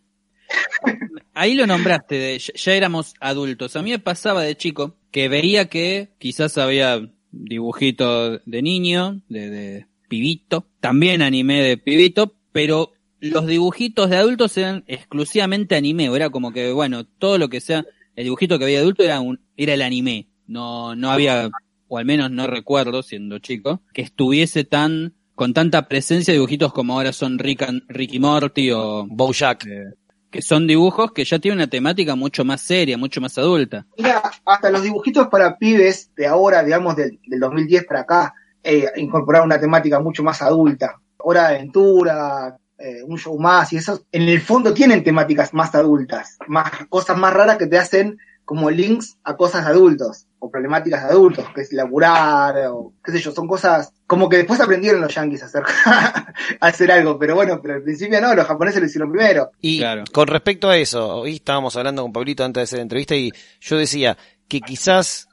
[1.33, 3.77] Ahí lo nombraste, ya, éramos adultos.
[3.77, 6.99] A mí me pasaba de chico que veía que quizás había
[7.31, 12.91] dibujitos de niño, de, pibito, también anime de pibito, pero
[13.29, 17.61] los dibujitos de adultos eran exclusivamente anime, o era como que, bueno, todo lo que
[17.61, 20.27] sea, el dibujito que había de adulto era un, era el anime.
[20.45, 21.49] No, no había,
[21.87, 26.73] o al menos no recuerdo, siendo chico, que estuviese tan, con tanta presencia de dibujitos
[26.73, 29.65] como ahora son Rick, Ricky Morty o Bojack.
[29.67, 29.93] Eh,
[30.29, 33.85] que son dibujos que ya tienen una temática mucho más seria, mucho más adulta.
[33.97, 38.33] Mira, hasta los dibujitos para pibes de ahora, digamos, del, 2010 para acá,
[38.63, 40.99] eh, incorporaron una temática mucho más adulta.
[41.19, 45.73] Hora de aventura, eh, un show más y eso, en el fondo tienen temáticas más
[45.75, 50.51] adultas, más cosas más raras que te hacen como links a cosas de adultos o
[50.51, 54.59] problemáticas de adultos, que es laburar o qué sé yo, son cosas como que después
[54.59, 58.45] aprendieron los yankees a hacer, a hacer algo, pero bueno, pero al principio no, los
[58.45, 59.51] japoneses lo hicieron primero.
[59.61, 59.81] Y
[60.11, 63.31] con respecto a eso, hoy estábamos hablando con Pablito antes de hacer la entrevista y
[63.61, 65.27] yo decía que quizás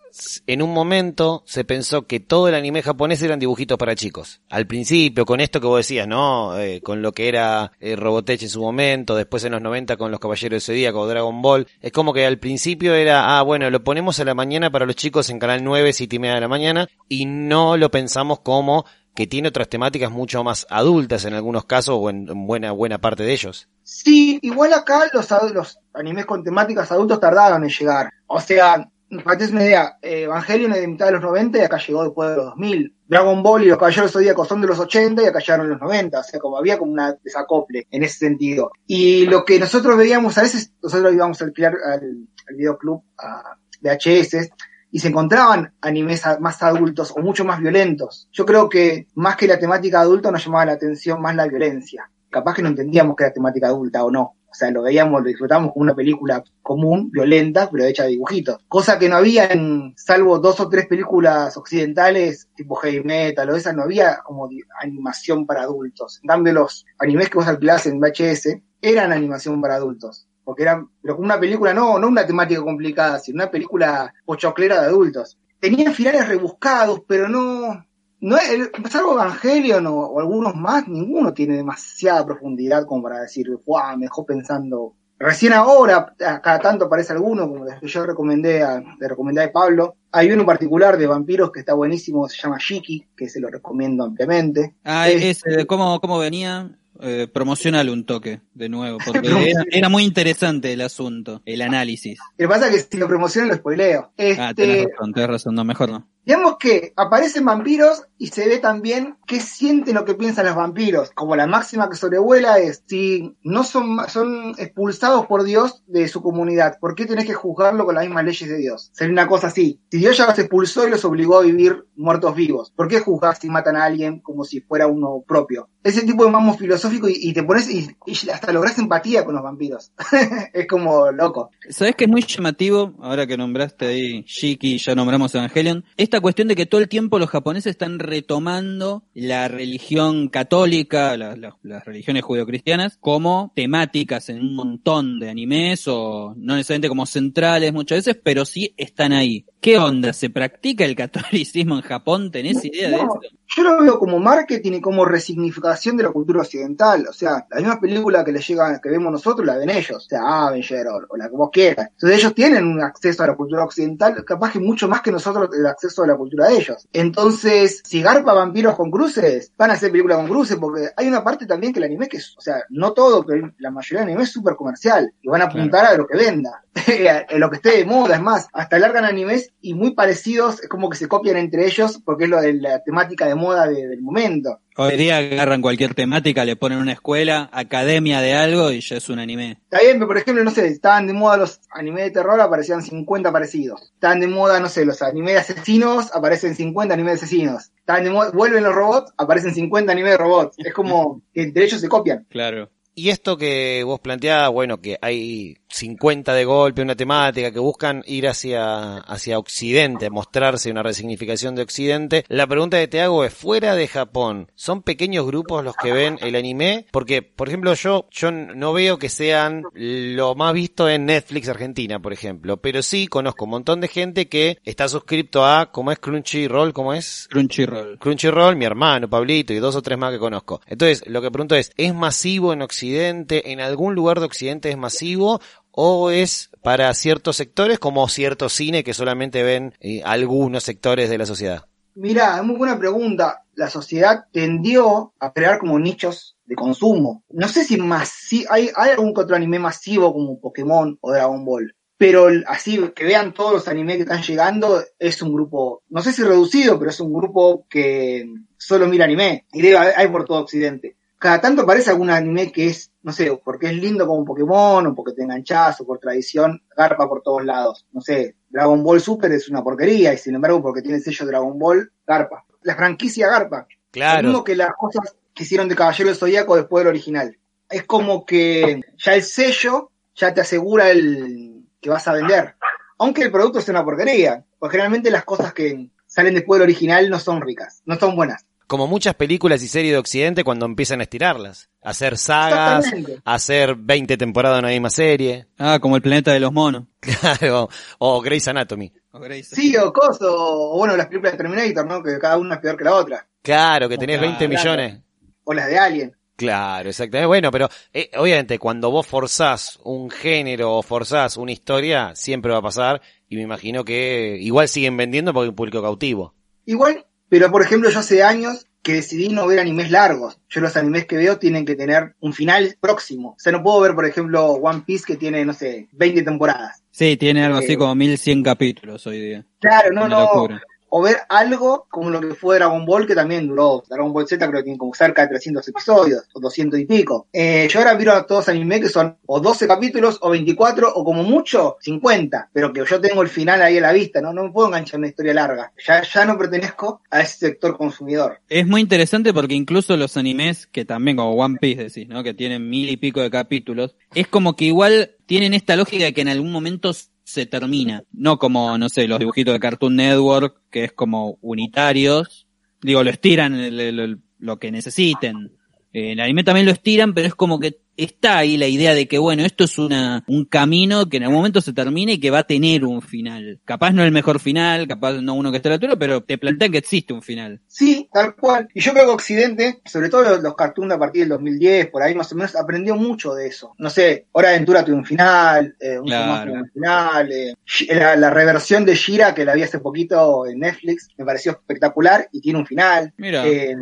[0.47, 4.41] en un momento se pensó que todo el anime japonés eran dibujitos para chicos.
[4.49, 6.59] Al principio, con esto que vos decías, ¿no?
[6.59, 10.11] Eh, con lo que era eh, Robotech en su momento, después en los 90 con
[10.11, 11.67] los Caballeros de Día, con Dragon Ball.
[11.81, 14.97] Es como que al principio era, ah, bueno, lo ponemos a la mañana para los
[14.97, 18.85] chicos en Canal 9, 7 y media de la mañana, y no lo pensamos como
[19.15, 23.23] que tiene otras temáticas mucho más adultas en algunos casos o en, buena buena parte
[23.23, 23.69] de ellos.
[23.83, 28.11] Sí, igual acá los, los animes con temáticas adultos tardaron en llegar.
[28.27, 32.05] O sea, una idea, eh, Evangelion es de mitad de los 90 y acá llegó
[32.05, 32.95] después de los 2000.
[33.09, 36.21] Dragon Ball y los Caballeros Zodíacos son de los 80 y acá llegaron los 90.
[36.21, 38.71] O sea, como había como una desacople en ese sentido.
[38.87, 43.57] Y lo que nosotros veíamos a veces, nosotros íbamos a alquilar al, al videoclub a
[43.83, 44.51] VHS
[44.93, 48.29] y se encontraban animes más adultos o mucho más violentos.
[48.33, 52.11] Yo creo que más que la temática adulta nos llamaba la atención más la violencia.
[52.29, 54.37] Capaz que no entendíamos que era temática adulta o no.
[54.51, 58.59] O sea, lo veíamos, lo disfrutamos como una película común, violenta, pero hecha de dibujitos.
[58.67, 63.57] Cosa que no había en, salvo dos o tres películas occidentales, tipo heavy metal o
[63.57, 64.49] esas, no había como
[64.81, 66.19] animación para adultos.
[66.23, 70.27] En cambio, los animes que vos alquilás en VHS eran animación para adultos.
[70.43, 74.81] Porque eran, pero como una película, no, no una temática complicada, sino una película pochoclera
[74.81, 75.39] de adultos.
[75.61, 77.85] tenían finales rebuscados, pero no,
[78.21, 83.49] no el, salvo Evangelion o, o, algunos más, ninguno tiene demasiada profundidad como para decir,
[83.49, 84.95] me dejó pensando.
[85.19, 89.53] Recién ahora, cada tanto aparece alguno, como el que yo recomendé a, le recomendé a
[89.53, 89.97] Pablo.
[90.13, 93.49] Hay uno en particular de vampiros que está buenísimo, se llama Shiki, que se lo
[93.49, 94.77] recomiendo ampliamente.
[94.83, 96.71] Ah, ese, ¿cómo, ¿cómo venía?
[97.03, 102.19] Eh, promocionale un toque de nuevo, porque era, era, muy interesante el asunto, el análisis.
[102.37, 104.13] Lo que pasa es que si lo promociono lo spoileo.
[104.17, 106.07] Este, ah, tenés razón, tenés razón, no, mejor no.
[106.25, 111.11] Digamos que aparecen vampiros y se ve también qué sienten o qué piensan los vampiros.
[111.13, 116.23] Como la máxima que sobrevuela es, si no son, son expulsados por Dios de su
[116.23, 118.91] comunidad, ¿por qué tenés que juzgarlo con las mismas leyes de Dios?
[118.93, 119.81] Sería una cosa así.
[119.91, 123.37] Si Dios ya los expulsó y los obligó a vivir muertos vivos, ¿por qué juzgar
[123.37, 125.69] si matan a alguien como si fuera uno propio?
[125.83, 129.35] Ese tipo de mambo filosófico y, y te pones y, y, hasta logras empatía con
[129.35, 129.93] los vampiros.
[130.53, 131.51] es como loco.
[131.71, 132.93] ¿Sabes que es muy llamativo?
[133.01, 135.85] Ahora que nombraste ahí Shiki, ya nombramos Evangelion.
[136.11, 141.37] Esta cuestión de que todo el tiempo los japoneses están retomando la religión católica, la,
[141.37, 147.07] la, las religiones judeocristianas, como temáticas en un montón de animes o no necesariamente como
[147.07, 149.47] centrales muchas veces, pero sí están ahí.
[149.61, 150.13] ¿Qué onda?
[150.13, 152.33] ¿Se practica el catolicismo en Japón?
[152.33, 153.21] ¿Tenés idea no, de eso?
[153.57, 157.07] Yo lo veo como marketing y como resignificación de la cultura occidental.
[157.09, 159.97] O sea, la misma película que le llega, que vemos nosotros, la ven ellos.
[159.97, 161.89] O sea, Avenger o, o la que vos quieras.
[161.93, 165.51] Entonces ellos tienen un acceso a la cultura occidental, capaz que mucho más que nosotros
[165.53, 166.89] el acceso a la cultura de ellos.
[166.93, 171.25] Entonces, si garpa vampiros con cruces, van a hacer películas con cruces, porque hay una
[171.25, 174.09] parte también que el anime que es, o sea, no todo, pero la mayoría del
[174.11, 175.13] anime es súper comercial.
[175.23, 175.95] Y van a apuntar claro.
[175.95, 176.63] a lo que venda.
[177.29, 180.69] a lo que esté de moda, es más, hasta largan animes y muy parecidos, es
[180.69, 183.89] como que se copian entre ellos porque es lo de la temática de moda de,
[183.89, 184.61] del momento.
[184.77, 189.09] Hoy día agarran cualquier temática, le ponen una escuela, academia de algo y ya es
[189.11, 189.59] un anime.
[189.65, 192.83] Está bien, pero por ejemplo, no sé, estaban de moda los animes de terror, aparecían
[192.83, 193.91] 50 parecidos.
[193.95, 197.71] Estaban de moda, no sé, los animes de asesinos, aparecen 50 animes de asesinos.
[197.77, 200.57] Estaban de moda, vuelven los robots, aparecen 50 animes de robots.
[200.59, 202.27] Es como que entre ellos se copian.
[202.41, 202.71] Claro.
[202.95, 208.03] Y esto que vos planteabas, bueno, que hay 50 de golpe, una temática, que buscan
[208.07, 212.25] ir hacia, hacia Occidente, mostrarse una resignificación de Occidente.
[212.29, 216.19] La pregunta que te hago es, fuera de Japón, ¿son pequeños grupos los que ven
[216.21, 216.87] el anime?
[216.91, 222.01] Porque, por ejemplo, yo, yo no veo que sean lo más visto en Netflix Argentina,
[222.01, 225.99] por ejemplo, pero sí conozco un montón de gente que está suscripto a, ¿cómo es
[225.99, 226.73] Crunchyroll?
[226.73, 227.29] ¿Cómo es?
[227.31, 227.99] Crunchyroll.
[227.99, 230.61] Crunchyroll, mi hermano, Pablito y dos o tres más que conozco.
[230.67, 233.53] Entonces, lo que pregunto es, ¿es masivo en Occidente?
[233.53, 235.41] ¿En algún lugar de Occidente es masivo?
[235.73, 241.19] O es para ciertos sectores como cierto cine que solamente ven eh, algunos sectores de
[241.19, 241.65] la sociedad?
[241.95, 243.45] Mira, es muy buena pregunta.
[243.55, 247.25] La sociedad tendió a crear como nichos de consumo.
[247.31, 251.75] No sé si masi hay, hay algún otro anime masivo como Pokémon o Dragon Ball.
[251.97, 256.13] Pero así que vean todos los animes que están llegando, es un grupo, no sé
[256.13, 258.25] si reducido, pero es un grupo que
[258.57, 259.47] solo mira anime.
[259.53, 263.39] Y debe, hay por todo Occidente cada tanto aparece algún anime que es, no sé,
[263.45, 267.45] porque es lindo como Pokémon, o porque te enganchás, o por tradición, garpa por todos
[267.45, 267.87] lados.
[267.93, 271.27] No sé, Dragon Ball Super es una porquería, y sin embargo, porque tiene el sello
[271.27, 272.47] Dragon Ball, garpa.
[272.63, 273.67] La franquicia garpa.
[273.91, 274.23] Claro.
[274.23, 277.37] Lo mismo que las cosas que hicieron de Caballero del Zodíaco después del original.
[277.69, 282.57] Es como que ya el sello ya te asegura el que vas a vender.
[282.99, 284.45] Aunque el producto sea una porquería.
[284.59, 288.45] Porque generalmente las cosas que salen después del original no son ricas, no son buenas
[288.71, 291.69] como muchas películas y series de Occidente cuando empiezan a estirarlas.
[291.83, 292.87] A hacer sagas,
[293.25, 295.49] a hacer 20 temporadas de una misma serie.
[295.59, 296.85] Ah, como el planeta de los monos.
[297.01, 298.93] Claro, o Grey's Anatomy.
[299.11, 302.03] O Grey's sí, o Coso, o bueno, las películas de Terminator, ¿no?
[302.03, 303.27] Que cada una es peor que la otra.
[303.43, 305.01] Claro, que tenés 20 millones.
[305.43, 306.17] O las de Alien.
[306.37, 307.27] Claro, exactamente.
[307.27, 312.59] Bueno, pero eh, obviamente cuando vos forzás un género o forzás una historia, siempre va
[312.59, 313.03] a pasar.
[313.29, 316.35] Y me imagino que igual siguen vendiendo porque hay un público cautivo.
[316.67, 320.39] Igual pero, por ejemplo, yo hace años que decidí no ver animes largos.
[320.49, 323.31] Yo los animes que veo tienen que tener un final próximo.
[323.31, 326.83] O sea, no puedo ver, por ejemplo, One Piece que tiene, no sé, 20 temporadas.
[326.91, 329.47] Sí, tiene algo eh, así como 1100 capítulos hoy día.
[329.61, 330.21] Claro, no, no.
[330.21, 330.61] Locura.
[330.91, 333.83] O ver algo como lo que fue Dragon Ball, que también duró.
[333.89, 337.29] Dragon Ball Z creo que tiene como cerca de 300 episodios, o 200 y pico.
[337.33, 341.05] Eh, yo ahora miro a todos animes que son o 12 capítulos, o 24, o
[341.05, 342.51] como mucho, 50.
[342.53, 344.33] Pero que yo tengo el final ahí a la vista, ¿no?
[344.33, 345.73] No me puedo enganchar en una historia larga.
[345.87, 348.41] Ya, ya no pertenezco a ese sector consumidor.
[348.49, 352.23] Es muy interesante porque incluso los animes, que también como One Piece decís, ¿no?
[352.23, 356.13] Que tienen mil y pico de capítulos, es como que igual tienen esta lógica de
[356.13, 356.93] que en algún momento
[357.31, 358.03] se termina.
[358.13, 362.47] No como, no sé, los dibujitos de Cartoon Network, que es como unitarios.
[362.83, 365.53] Digo, lo estiran el, el, el, lo que necesiten.
[365.93, 368.95] Eh, en el anime también lo estiran, pero es como que está ahí la idea
[368.95, 372.21] de que, bueno, esto es una, un camino que en algún momento se termina y
[372.21, 373.61] que va a tener un final.
[373.65, 376.39] Capaz no el mejor final, capaz no uno que esté a la altura, pero te
[376.39, 377.61] plantean que existe un final.
[377.67, 378.69] Sí, tal cual.
[378.75, 382.03] Y yo creo que Occidente, sobre todo los, los cartoons a partir del 2010, por
[382.03, 383.75] ahí más o menos, aprendió mucho de eso.
[383.79, 386.53] No sé, Hora de Aventura tuvo un final, eh, un Claro.
[386.53, 387.55] Tuvo un final, eh,
[387.89, 392.29] la, la reversión de Shira que la vi hace poquito en Netflix, me pareció espectacular
[392.33, 393.13] y tiene un final.
[393.17, 393.47] Mira.
[393.47, 393.77] Eh,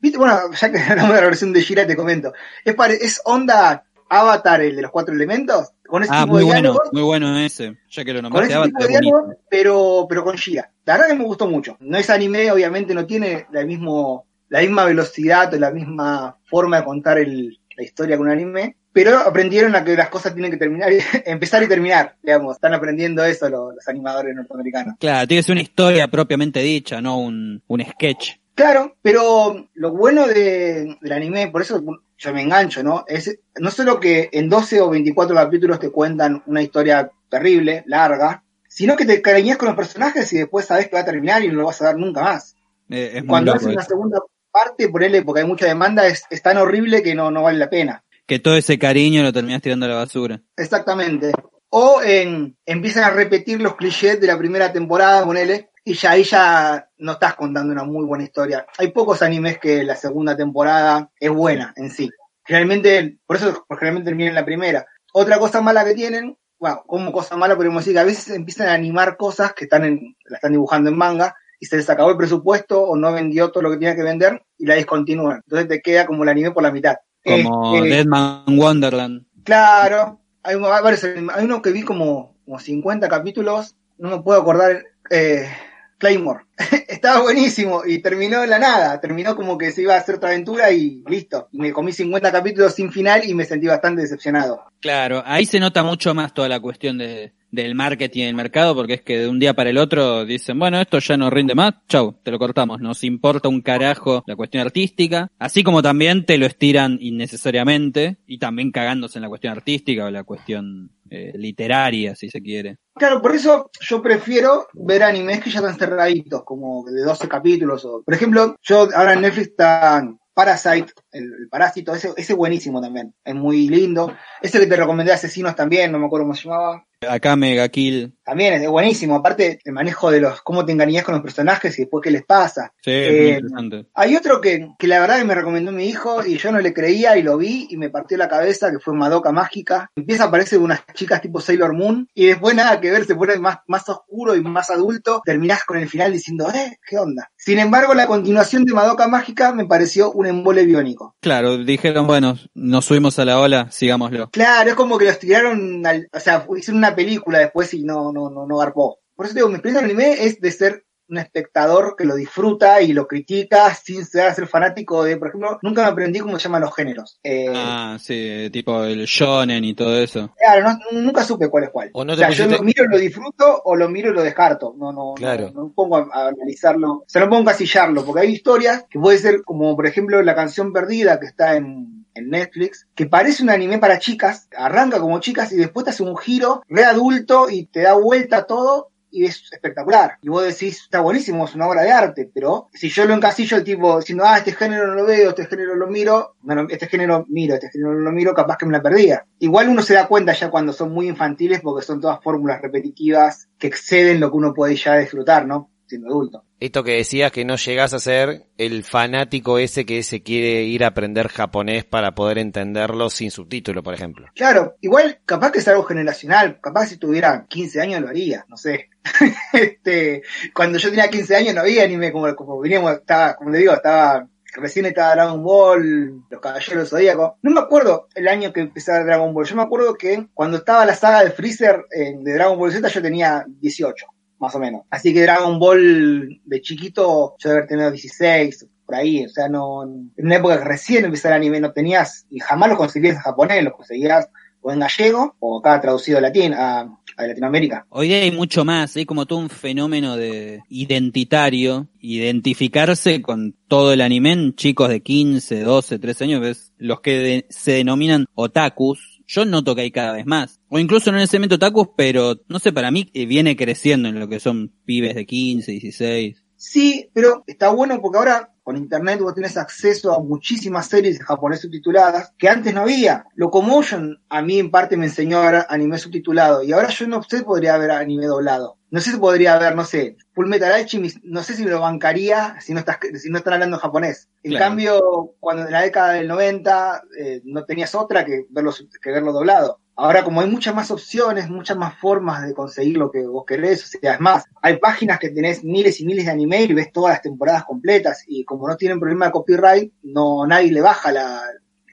[0.00, 0.18] ¿viste?
[0.18, 2.32] Bueno, ya que hablamos de la versión de Shira, te comento.
[2.64, 6.44] Es, es onda Avatar, el de los cuatro elementos, con ese Ah, tipo muy de
[6.46, 7.76] bueno, muy bueno ese.
[7.90, 10.70] Ya que lo con nombraste, ese tipo Avatar de diálogos, pero, pero con Shira.
[10.84, 11.76] La verdad que me gustó mucho.
[11.80, 16.78] No es anime, obviamente no tiene la, mismo, la misma velocidad o la misma forma
[16.78, 20.50] de contar el- la historia con un anime, pero aprendieron a que las cosas tienen
[20.50, 22.54] que terminar, y- empezar y terminar, digamos.
[22.56, 24.94] Están aprendiendo eso los, los animadores norteamericanos.
[24.98, 28.36] Claro, tiene que ser una historia propiamente dicha, no un, un sketch.
[28.56, 31.78] Claro, pero lo bueno de, del anime, por eso
[32.16, 33.04] yo me engancho, ¿no?
[33.06, 38.44] Es no solo que en 12 o 24 capítulos te cuentan una historia terrible, larga,
[38.66, 41.48] sino que te cariñas con los personajes y después sabes que va a terminar y
[41.48, 42.56] no lo vas a dar nunca más.
[42.88, 46.56] Eh, es Cuando haces una segunda parte, ponele, porque hay mucha demanda, es, es tan
[46.56, 48.04] horrible que no, no vale la pena.
[48.26, 50.40] Que todo ese cariño lo terminas tirando a la basura.
[50.56, 51.32] Exactamente.
[51.68, 56.24] O en, empiezan a repetir los clichés de la primera temporada, ponele, y ya ahí
[56.24, 58.66] ya no estás contando una muy buena historia.
[58.76, 62.10] Hay pocos animes que la segunda temporada es buena en sí.
[62.44, 64.84] Generalmente, por eso generalmente terminan la primera.
[65.12, 68.66] Otra cosa mala que tienen, bueno, como cosa mala podemos decir que a veces empiezan
[68.66, 72.10] a animar cosas que están en, la están dibujando en manga y se les acabó
[72.10, 75.42] el presupuesto o no vendió todo lo que tenía que vender y la descontinúan.
[75.44, 76.96] Entonces te queda como el anime por la mitad.
[77.24, 79.24] Como Este, Deadman Wonderland.
[79.44, 84.40] Claro, hay, hay varios, hay uno que vi como, como 50 capítulos, no me puedo
[84.40, 85.48] acordar, eh,
[85.98, 86.44] Claymore.
[86.88, 90.30] Estaba buenísimo y terminó en la nada, terminó como que se iba a hacer otra
[90.30, 91.48] aventura y listo.
[91.52, 94.64] Me comí 50 capítulos sin final y me sentí bastante decepcionado.
[94.80, 98.74] Claro, ahí se nota mucho más toda la cuestión de, del marketing y el mercado,
[98.74, 101.54] porque es que de un día para el otro dicen, bueno, esto ya no rinde
[101.54, 106.26] más, chau, te lo cortamos, nos importa un carajo la cuestión artística, así como también
[106.26, 111.32] te lo estiran innecesariamente, y también cagándose en la cuestión artística o la cuestión eh,
[111.36, 112.78] literaria, si se quiere.
[112.94, 117.84] Claro, por eso yo prefiero ver animes que ya están cerraditos, como de 12 capítulos.
[117.84, 120.02] O, por ejemplo, yo ahora en Netflix está
[120.34, 124.12] Parasite, el, el parásito, ese, ese buenísimo también, es muy lindo.
[124.42, 126.85] Ese que te recomendé, Asesinos también, no me acuerdo cómo se llamaba.
[127.08, 128.15] Acá Mega Kill.
[128.26, 131.82] También es buenísimo, aparte el manejo de los, cómo te engañas con los personajes y
[131.82, 132.72] después qué les pasa.
[132.82, 133.86] Sí, muy Eh, interesante.
[133.94, 136.74] Hay otro que, que la verdad que me recomendó mi hijo y yo no le
[136.74, 139.90] creía y lo vi y me partió la cabeza, que fue Madoka Mágica.
[139.94, 143.36] Empieza a aparecer unas chicas tipo Sailor Moon y después nada que ver, se pone
[143.38, 145.22] más, más oscuro y más adulto.
[145.24, 147.30] Terminás con el final diciendo, eh, ¿qué onda?
[147.36, 151.14] Sin embargo, la continuación de Madoka Mágica me pareció un embole biónico.
[151.20, 154.30] Claro, dijeron, bueno, nos subimos a la ola, sigámoslo.
[154.30, 158.12] Claro, es como que los tiraron, al, o sea, hicieron una película después y no,
[158.16, 158.98] no, no, no garpó.
[159.14, 162.16] Por eso digo, mi experiencia en el anime es de ser un espectador que lo
[162.16, 166.36] disfruta y lo critica sin ser, ser fanático de, por ejemplo, nunca me aprendí cómo
[166.36, 167.20] se llaman los géneros.
[167.22, 170.34] Eh, Ah, sí, tipo el shonen y todo eso.
[170.36, 171.90] Claro, no- nunca supe cuál es cuál.
[171.92, 174.22] O no O sea, yo lo miro y lo disfruto o lo miro y lo
[174.24, 174.74] descarto.
[174.76, 175.52] No, no, Claro.
[175.54, 176.92] no, no pongo a, a analizarlo.
[176.94, 180.20] O sea, no pongo a encasillarlo, porque hay historias que puede ser como, por ejemplo,
[180.22, 184.98] la canción perdida que está en, en Netflix, que parece un anime para chicas, arranca
[184.98, 188.90] como chicas y después te hace un giro re adulto y te da vuelta todo
[189.10, 190.18] y es espectacular.
[190.20, 193.56] Y vos decís, está buenísimo, es una obra de arte, pero si yo lo encasillo
[193.56, 196.86] el tipo diciendo, ah, este género no lo veo, este género lo miro, bueno, este
[196.86, 199.24] género miro, este género no lo miro, capaz que me la perdía.
[199.38, 203.48] Igual uno se da cuenta ya cuando son muy infantiles porque son todas fórmulas repetitivas
[203.58, 205.70] que exceden lo que uno puede ya disfrutar, ¿no?
[205.86, 206.44] Siendo adulto.
[206.58, 210.84] Esto que decías que no llegas a ser el fanático ese que se quiere ir
[210.84, 214.28] a aprender japonés para poder entenderlo sin subtítulo, por ejemplo.
[214.34, 218.56] Claro, igual capaz que es algo generacional, capaz si tuviera 15 años lo haría, no
[218.56, 218.88] sé.
[219.52, 220.22] este,
[220.54, 223.74] cuando yo tenía 15 años no había anime como, como veníamos, estaba, como le digo,
[223.74, 227.36] estaba, recién estaba Dragon Ball, Los Caballeros del Zodíaco.
[227.42, 230.26] No me acuerdo el año que empecé a ver Dragon Ball, yo me acuerdo que
[230.32, 234.06] cuando estaba la saga de Freezer eh, de Dragon Ball Z yo tenía 18,
[234.38, 234.82] más o menos.
[234.90, 239.48] Así que Dragon Ball de chiquito yo debe haber tenido 16, por ahí, o sea,
[239.48, 243.16] no, en una época que recién empecé el anime no tenías, y jamás lo conseguías
[243.16, 244.28] en japonés, lo conseguías
[244.60, 247.86] o en gallego o acá traducido a latín, a, a Latinoamérica.
[247.88, 254.00] Hoy hay mucho más, hay como todo un fenómeno de identitario, identificarse con todo el
[254.00, 259.15] anime chicos de 15, 12, 13 años, ves los que de- se denominan otakus.
[259.26, 260.60] Yo noto que hay cada vez más.
[260.68, 264.28] O incluso no necesariamente otakus, pero no sé, para mí eh, viene creciendo en lo
[264.28, 266.45] que son pibes de 15, 16.
[266.56, 271.62] Sí, pero está bueno porque ahora con internet vos tenés acceso a muchísimas series japonesas
[271.62, 273.24] subtituladas que antes no había.
[273.34, 277.22] Locomotion a mí en parte me enseñó a ver anime subtitulado y ahora yo no
[277.22, 278.76] sé podría ver anime doblado.
[278.90, 281.80] No sé si podría ver, no sé, Full Metal Alchemist, no sé si me lo
[281.80, 284.28] bancaría si no estás si no están hablando japonés.
[284.42, 284.64] En Claro.
[284.64, 289.32] cambio, cuando en la década del 90 eh, no tenías otra que verlo que verlo
[289.32, 289.80] doblado.
[289.96, 293.82] Ahora como hay muchas más opciones, muchas más formas de conseguir lo que vos querés,
[293.82, 296.92] o sea, es más, hay páginas que tenés miles y miles de anime y ves
[296.92, 301.12] todas las temporadas completas y como no tienen problema de copyright, no nadie le baja
[301.12, 301.40] la,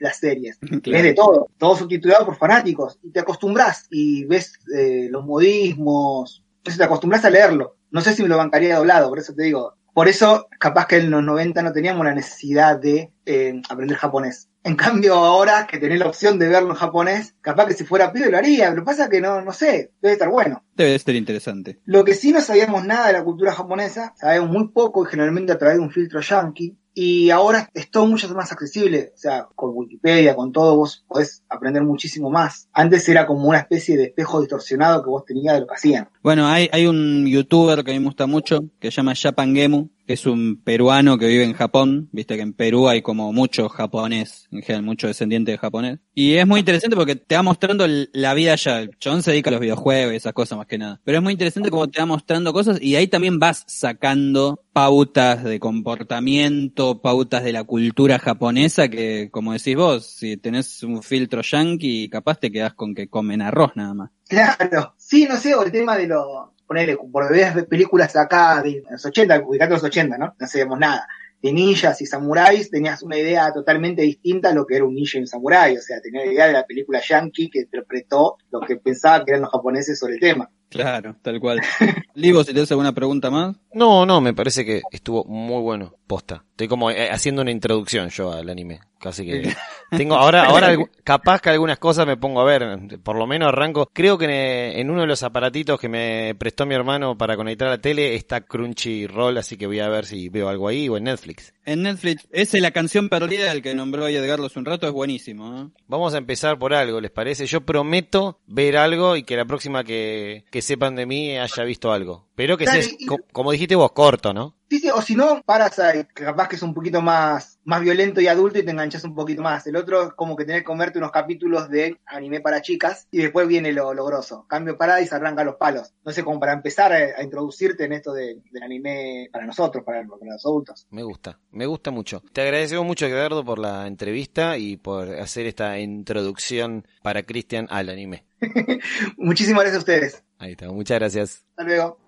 [0.00, 0.58] las series.
[0.60, 6.44] Ves de todo, todo subtitulado por fanáticos y te acostumbras y ves eh, los modismos,
[6.58, 7.76] entonces te acostumbras a leerlo.
[7.90, 9.74] No sé si me lo bancaría doblado, por eso te digo.
[9.94, 14.48] Por eso, capaz que en los 90 no teníamos la necesidad de eh, aprender japonés.
[14.64, 18.10] En cambio, ahora que tenés la opción de verlo en japonés, capaz que si fuera
[18.14, 20.64] pibe lo haría, pero pasa que no, no sé, debe estar bueno.
[20.74, 21.80] Debe ser interesante.
[21.84, 25.52] Lo que sí no sabíamos nada de la cultura japonesa, sabemos muy poco y generalmente
[25.52, 26.78] a través de un filtro yankee.
[26.96, 31.42] Y ahora es todo mucho más accesible, o sea, con Wikipedia, con todo, vos podés
[31.48, 32.68] aprender muchísimo más.
[32.72, 36.08] Antes era como una especie de espejo distorsionado que vos tenías de lo que hacían.
[36.22, 39.54] Bueno, hay, hay un youtuber que a mí me gusta mucho, que se llama Japan
[39.54, 42.08] Gemu, que es un peruano que vive en Japón.
[42.12, 45.98] Viste que en Perú hay como mucho japonés, en general, mucho descendiente de japonés.
[46.14, 48.80] Y es muy interesante porque te va mostrando la vida allá.
[48.80, 51.00] El chabón se dedica a los videojuegos y esas cosas más que nada.
[51.04, 55.44] Pero es muy interesante como te va mostrando cosas y ahí también vas sacando pautas
[55.44, 61.42] de comportamiento, pautas de la cultura japonesa que, como decís vos, si tenés un filtro
[61.42, 64.10] yankee, capaz te quedás con que comen arroz nada más.
[64.28, 66.26] Claro, sí, no sé, o el tema de los,
[66.66, 70.34] ponele, por ver películas acá de los 80, ubicate los 80, ¿no?
[70.38, 71.06] No sabíamos nada.
[71.42, 75.18] De ninjas y samuráis tenías una idea totalmente distinta a lo que era un ninja
[75.18, 78.60] y un samurái, o sea, tenía la idea de la película yankee que interpretó lo
[78.60, 80.50] que pensaba que eran los japoneses sobre el tema.
[80.74, 81.60] Claro, tal cual.
[82.14, 83.56] Livo, si tenés alguna pregunta más.
[83.72, 86.44] No, no, me parece que estuvo muy bueno, posta.
[86.50, 89.52] Estoy como eh, haciendo una introducción yo al anime, casi que
[89.90, 93.90] tengo ahora ahora capaz que algunas cosas me pongo a ver, por lo menos arranco.
[93.92, 97.72] Creo que en, uno de los aparatitos que me prestó mi hermano para conectar a
[97.72, 101.04] la tele está Crunchyroll, así que voy a ver si veo algo ahí o en
[101.04, 101.52] Netflix.
[101.64, 104.92] En Netflix, ese la canción perdida, el que nombró ahí Edgardo hace un rato, es
[104.92, 105.60] buenísimo.
[105.60, 105.68] ¿eh?
[105.88, 107.46] Vamos a empezar por algo, ¿les parece?
[107.46, 111.92] Yo prometo ver algo y que la próxima que, que sepan de mí haya visto
[111.92, 112.26] algo.
[112.34, 114.56] Pero que Dale, sea, y- co- como dijiste vos, corto, ¿no?
[114.68, 118.20] Sí, sí, o si no, Parasite, que capaz que es un poquito más, más violento
[118.20, 119.64] y adulto y te enganchas un poquito más.
[119.68, 123.18] El otro es como que tenés que comerte unos capítulos de anime para chicas y
[123.18, 124.46] después viene lo, lo grosso.
[124.48, 125.92] Cambio Paradise arranca los palos.
[126.04, 129.84] No sé, como para empezar a, a introducirte en esto de- del anime para nosotros,
[129.84, 130.86] para, para los adultos.
[130.90, 132.22] Me gusta, me gusta mucho.
[132.32, 137.90] Te agradecemos mucho, Eduardo, por la entrevista y por hacer esta introducción para Cristian al
[137.90, 138.24] anime.
[139.18, 140.23] Muchísimas gracias a ustedes.
[140.38, 141.44] Ahí está, muchas gracias.
[141.50, 141.98] Hasta luego.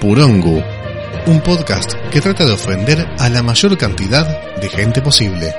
[0.00, 0.62] Purongu,
[1.26, 5.54] un podcast que trata de ofender a la mayor cantidad de gente posible.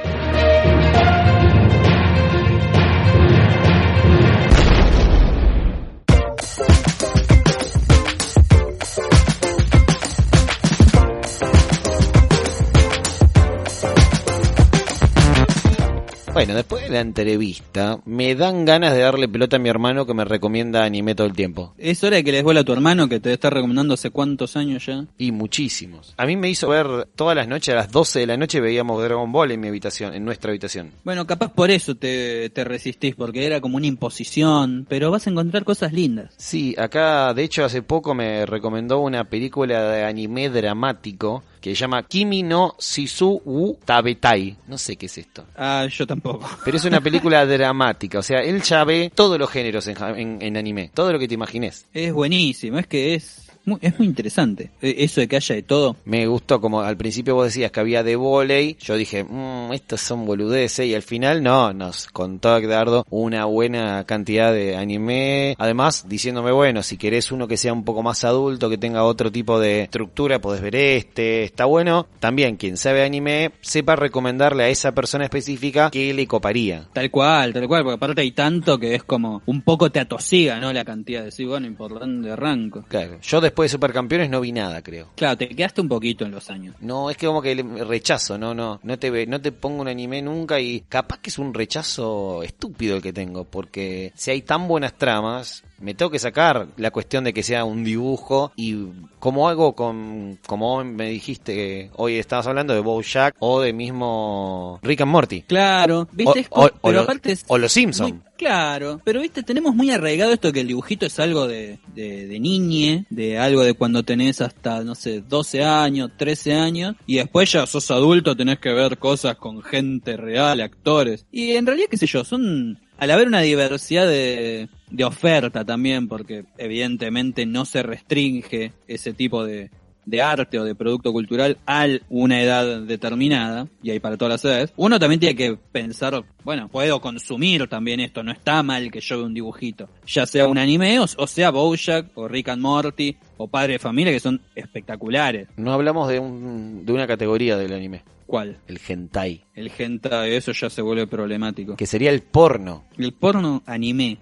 [16.39, 20.13] Bueno, después de la entrevista, me dan ganas de darle pelota a mi hermano que
[20.13, 21.73] me recomienda anime todo el tiempo.
[21.77, 24.55] Es hora de que les vuela a tu hermano que te está recomendando hace cuántos
[24.55, 25.05] años ya.
[25.17, 26.13] Y muchísimos.
[26.15, 29.03] A mí me hizo ver todas las noches, a las 12 de la noche veíamos
[29.03, 30.93] Dragon Ball en mi habitación, en nuestra habitación.
[31.03, 35.31] Bueno, capaz por eso te, te resistís, porque era como una imposición, pero vas a
[35.31, 36.35] encontrar cosas lindas.
[36.37, 41.75] Sí, acá de hecho hace poco me recomendó una película de anime dramático que se
[41.75, 44.57] llama Kimi no Shizu wu Tabetai.
[44.67, 45.45] No sé qué es esto.
[45.57, 46.49] Ah, yo tampoco.
[46.65, 50.41] Pero es una película dramática, o sea, él ya ve todos los géneros en, en-
[50.41, 51.85] en anime, todo lo que te imagines.
[51.93, 54.71] Es buenísimo, es que es muy, es muy interesante.
[54.81, 55.95] E- Eso de que haya de todo.
[56.05, 60.01] Me gustó, como al principio vos decías que había de volei, yo dije, mmm, estos
[60.01, 66.05] son boludeces, y al final no, nos contó Edgardo una buena cantidad de anime, además
[66.07, 69.59] diciéndome, bueno, si querés uno que sea un poco más adulto, que tenga otro tipo
[69.59, 72.07] de estructura, podés ver este, está bueno.
[72.19, 76.87] También quien sabe anime, sepa recomendarle a esa persona específica que le coparía.
[76.93, 80.59] Tal cual, tal cual, porque aparte hay tanto que es como un poco te atosiga,
[80.59, 80.71] ¿no?
[80.73, 82.83] La cantidad de decir, bueno, importante arranco.
[82.87, 85.09] Claro, yo después de Supercampeones no vi nada, creo.
[85.15, 86.75] Claro, te quedaste un poquito en los años.
[86.79, 89.87] No, es que como que rechazo, no, no, no te ve, no te pongo un
[89.87, 94.41] anime nunca y capaz que es un rechazo estúpido el que tengo, porque si hay
[94.41, 98.75] tan buenas tramas, me tengo que sacar la cuestión de que sea un dibujo y
[99.19, 105.01] como algo con, como me dijiste, hoy estabas hablando de Bojack o de mismo Rick
[105.01, 105.41] and Morty.
[105.43, 108.11] Claro, viste, O- pero aparte es o los Simpson.
[108.11, 112.27] muy- claro, pero viste, tenemos muy arraigado esto que el dibujito es algo de, de,
[112.27, 117.17] de niñe, de algo de cuando tenés hasta, no sé, 12 años, 13 años, y
[117.17, 121.25] después ya sos adulto, tenés que ver cosas con gente real, actores.
[121.31, 126.07] Y en realidad, qué sé yo, son, al haber una diversidad de, de oferta también,
[126.07, 129.69] porque evidentemente no se restringe ese tipo de,
[130.05, 134.45] de arte o de producto cultural a una edad determinada, y hay para todas las
[134.45, 138.99] edades, uno también tiene que pensar, bueno, puedo consumir también esto, no está mal que
[139.01, 142.61] yo vea un dibujito, ya sea un anime o, o sea Bojack o Rick and
[142.61, 145.47] Morty o Padre de Familia que son espectaculares.
[145.57, 148.57] No hablamos de, un, de una categoría del anime, ¿Cuál?
[148.67, 151.75] el hentai, El hentai, eso ya se vuelve problemático.
[151.75, 152.85] que sería el porno.
[152.97, 154.17] El porno anime.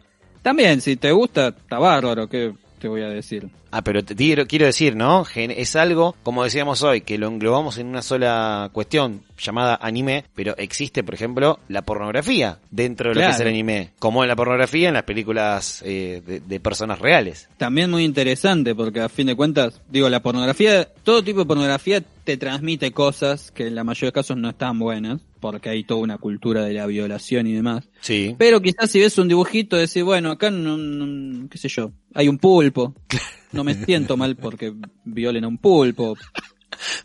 [0.48, 3.50] También, si te gusta, está bárbaro, ¿qué te voy a decir?
[3.72, 5.24] Ah, pero te quiero, quiero decir, ¿no?
[5.26, 10.26] Gen- Es algo, como decíamos hoy, que lo englobamos en una sola cuestión llamada anime,
[10.34, 14.30] pero existe, por ejemplo, la pornografía dentro de lo que es el anime, como en
[14.30, 17.48] la pornografía en las películas eh, de, de personas reales.
[17.58, 22.02] También muy interesante porque a fin de cuentas, digo, la pornografía, todo tipo de pornografía
[22.24, 26.02] te transmite cosas que en la mayoría de casos no están buenas, porque hay toda
[26.02, 27.88] una cultura de la violación y demás.
[28.02, 28.36] Sí.
[28.40, 32.28] Pero quizás si ves un dibujito, decís, bueno, acá no, no- qué sé yo, hay
[32.28, 32.96] un pulpo.
[33.52, 34.74] No me siento mal porque
[35.06, 36.16] violen a un pulpo.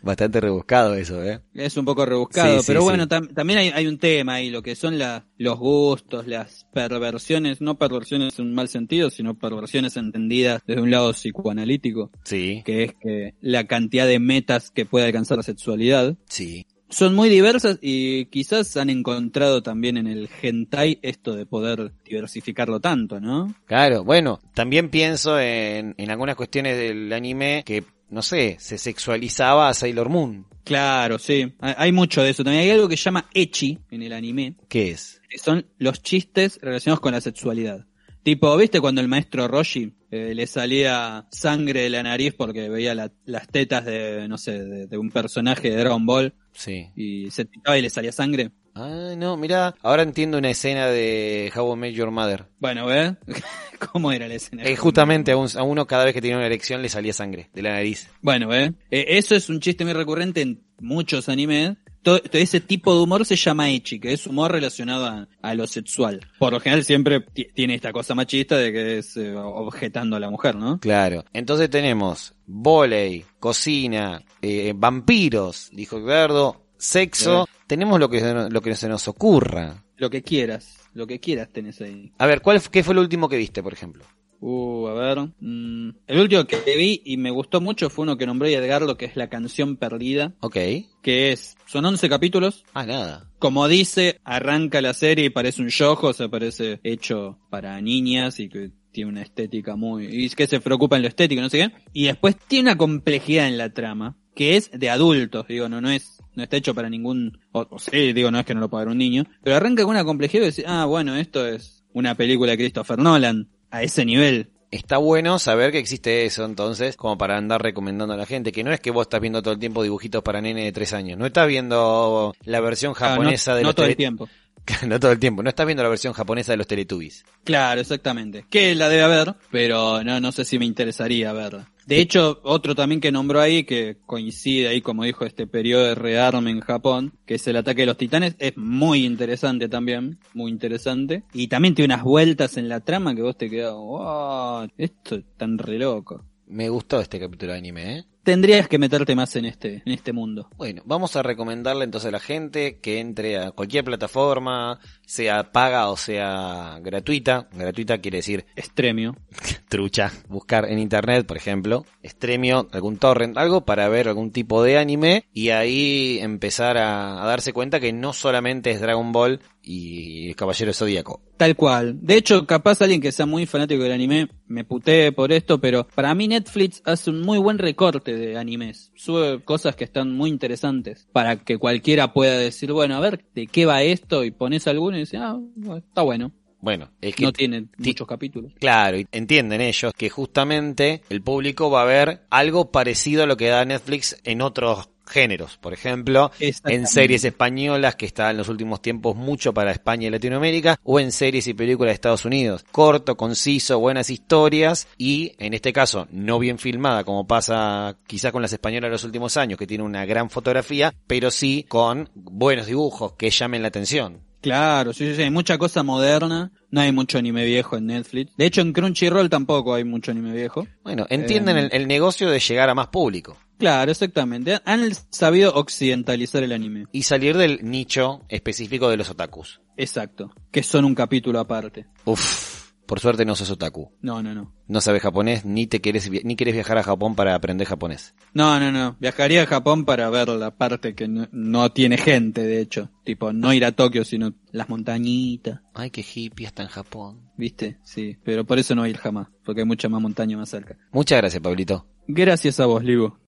[0.03, 1.39] Bastante rebuscado eso, ¿eh?
[1.55, 2.83] Es un poco rebuscado, Sí, sí, pero sí.
[2.83, 6.65] bueno, tam- también hay, hay un tema ahí, lo que son la, los gustos, las
[6.73, 12.61] perversiones, no perversiones en un mal sentido, sino perversiones entendidas desde un lado psicoanalítico, Sí,
[12.65, 16.67] que es que la cantidad de metas que puede alcanzar la sexualidad sí.
[16.93, 22.79] Son muy diversas y quizás han encontrado también en el hentai esto de poder diversificarlo
[22.79, 23.53] tanto, ¿no?
[23.65, 29.69] Claro, bueno, también pienso en, en algunas cuestiones del anime que, no sé, se sexualizaba
[29.69, 30.45] a Sailor Moon.
[30.63, 32.43] Claro, sí, hay mucho de eso.
[32.43, 35.21] También hay algo que se llama echi en el anime, ¿Qué es?
[35.29, 37.85] que son los chistes relacionados con la sexualidad.
[38.23, 42.93] Tipo, ¿viste cuando el maestro Roshi eh, le salía sangre de la nariz porque veía
[42.93, 46.87] la- las tetas de, no sé, de, de un personaje de Dragon Ball Sí.
[46.95, 48.51] y se picaba y le salía sangre?
[48.75, 52.45] Ah, no, mira, ahora entiendo una escena de How I Met Your Mother.
[52.59, 53.13] Bueno, ¿ves?
[53.91, 54.63] ¿Cómo era la escena?
[54.63, 57.49] Eh, justamente a, un- a uno cada vez que tenía una erección le salía sangre
[57.53, 58.07] de la nariz.
[58.21, 58.71] Bueno, ¿ves?
[58.91, 61.77] Eh, eso es un chiste muy recurrente en muchos animes.
[62.03, 65.55] Todo, todo ese tipo de humor se llama echi, que es humor relacionado a, a
[65.55, 66.19] lo sexual.
[66.37, 70.19] Por lo general siempre ti- tiene esta cosa machista de que es eh, objetando a
[70.19, 70.79] la mujer, ¿no?
[70.79, 71.23] Claro.
[71.33, 77.47] Entonces tenemos volei, cocina, eh, vampiros, dijo Eduardo, sexo.
[77.67, 79.83] Tenemos lo que, se- lo que se nos ocurra.
[79.95, 82.11] Lo que quieras, lo que quieras tenés ahí.
[82.17, 84.03] A ver, ¿cuál, ¿qué fue lo último que viste, por ejemplo?
[84.45, 85.19] Uh, a ver.
[85.39, 89.05] mm, el último que vi y me gustó mucho fue uno que nombré Edgardo, que
[89.05, 90.57] es La canción perdida, Ok.
[91.01, 92.65] que es, son 11 capítulos.
[92.73, 93.31] Ah, nada.
[93.39, 98.41] Como dice, arranca la serie y parece un yojo, o sea, parece hecho para niñas
[98.41, 100.05] y que tiene una estética muy...
[100.07, 101.71] y que se preocupa en lo estético, no sé qué.
[101.93, 105.89] Y después tiene una complejidad en la trama, que es de adultos, digo, no, no
[105.89, 106.19] es...
[106.35, 107.39] No está hecho para ningún...
[107.53, 109.23] O, o sí, digo, no es que no lo pueda ver un niño.
[109.43, 112.97] Pero arranca con una complejidad y decís, ah, bueno, esto es una película de Christopher
[112.97, 113.49] Nolan.
[113.73, 114.49] A ese nivel.
[114.71, 118.63] Está bueno saber que existe eso entonces, como para andar recomendando a la gente, que
[118.63, 121.17] no es que vos estás viendo todo el tiempo dibujitos para nene de tres años,
[121.17, 124.29] no estás viendo la versión Ah, no- japonesa de no los todo el tiempo.
[124.87, 127.25] no todo el tiempo, no estás viendo la versión japonesa de los Teletubbies.
[127.43, 128.45] Claro, exactamente.
[128.49, 131.69] Que la debe haber, pero no, no sé si me interesaría verla.
[131.85, 135.95] De hecho, otro también que nombró ahí, que coincide ahí, como dijo, este periodo de
[135.95, 140.51] rearme en Japón, que es el ataque de los titanes, es muy interesante también, muy
[140.51, 141.23] interesante.
[141.33, 145.23] Y también tiene unas vueltas en la trama que vos te quedas, wow, esto es
[145.37, 146.23] tan re loco.
[146.47, 148.05] Me gustó este capítulo de anime, ¿eh?
[148.23, 150.47] Tendrías que meterte más en este, en este mundo.
[150.55, 155.89] Bueno, vamos a recomendarle entonces a la gente que entre a cualquier plataforma, sea paga
[155.89, 157.47] o sea gratuita.
[157.53, 159.15] Gratuita quiere decir Extremio.
[159.69, 160.11] trucha.
[160.27, 165.25] Buscar en internet, por ejemplo, Stremio, algún torrent, algo para ver algún tipo de anime
[165.33, 170.35] y ahí empezar a, a darse cuenta que no solamente es Dragon Ball y el
[170.35, 171.21] Caballero Zodíaco.
[171.37, 171.97] Tal cual.
[172.01, 175.87] De hecho, capaz alguien que sea muy fanático del anime me putee por esto, pero
[175.95, 178.91] para mí Netflix hace un muy buen recorte de animes.
[178.95, 183.47] Sube cosas que están muy interesantes para que cualquiera pueda decir, bueno, a ver, ¿de
[183.47, 184.23] qué va esto?
[184.23, 186.31] Y pones alguno y dices, ah, bueno, está bueno.
[186.63, 188.53] Bueno, es que no tiene muchos capítulos.
[188.57, 193.35] Claro, y entienden ellos que justamente el público va a ver algo parecido a lo
[193.35, 195.57] que da Netflix en otros géneros.
[195.57, 200.11] Por ejemplo, en series españolas que está en los últimos tiempos mucho para España y
[200.11, 202.63] Latinoamérica, o en series y películas de Estados Unidos.
[202.71, 208.41] Corto, conciso, buenas historias y, en este caso, no bien filmada como pasa quizás con
[208.41, 212.67] las españolas de los últimos años, que tiene una gran fotografía, pero sí con buenos
[212.67, 214.21] dibujos que llamen la atención.
[214.43, 216.51] Claro, sí, sí, sí, hay mucha cosa moderna.
[216.69, 218.35] No hay mucho anime viejo en Netflix.
[218.35, 220.67] De hecho, en Crunchyroll tampoco hay mucho anime viejo.
[220.83, 224.59] Bueno, entienden Eh, el, el negocio de llegar a más público Claro, exactamente.
[224.65, 226.87] Han sabido occidentalizar el anime.
[226.91, 229.61] y salir del nicho específico de los otakus.
[229.77, 230.33] Exacto.
[230.51, 231.85] Que son un capítulo aparte.
[232.03, 233.91] Uf, por suerte no sos otaku.
[234.01, 234.53] No, no, no.
[234.67, 238.13] No sabes japonés, ni te querés, ni querés viajar a Japón para aprender japonés.
[238.33, 238.97] No, no, no.
[238.99, 242.89] Viajaría a Japón para ver la parte que no, no tiene gente, de hecho.
[243.03, 245.61] Tipo, no ir a Tokio, sino las montañitas.
[245.73, 247.31] Ay, qué hippie está en Japón.
[247.37, 247.77] ¿Viste?
[247.83, 248.17] Sí.
[248.23, 249.27] Pero por eso no ir jamás.
[249.45, 250.77] Porque hay mucha más montaña más cerca.
[250.91, 251.85] Muchas gracias, Pablito.
[252.07, 253.19] Gracias a vos, Livo.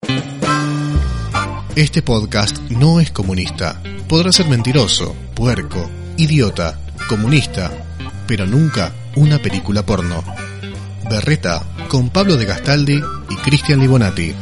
[1.76, 3.82] Este podcast no es comunista.
[4.08, 6.80] Podrá ser mentiroso, puerco, idiota,
[7.10, 7.72] comunista,
[8.28, 10.24] pero nunca una película porno.
[11.10, 14.34] Berreta con Pablo de Gastaldi y Cristian Libonati.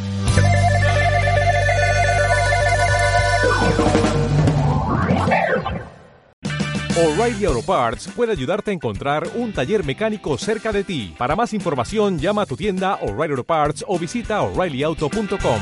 [6.96, 11.16] O'Reilly Auto Parts puede ayudarte a encontrar un taller mecánico cerca de ti.
[11.18, 15.60] Para más información, llama a tu tienda O'Reilly Auto Parts o visita oreillyauto.com.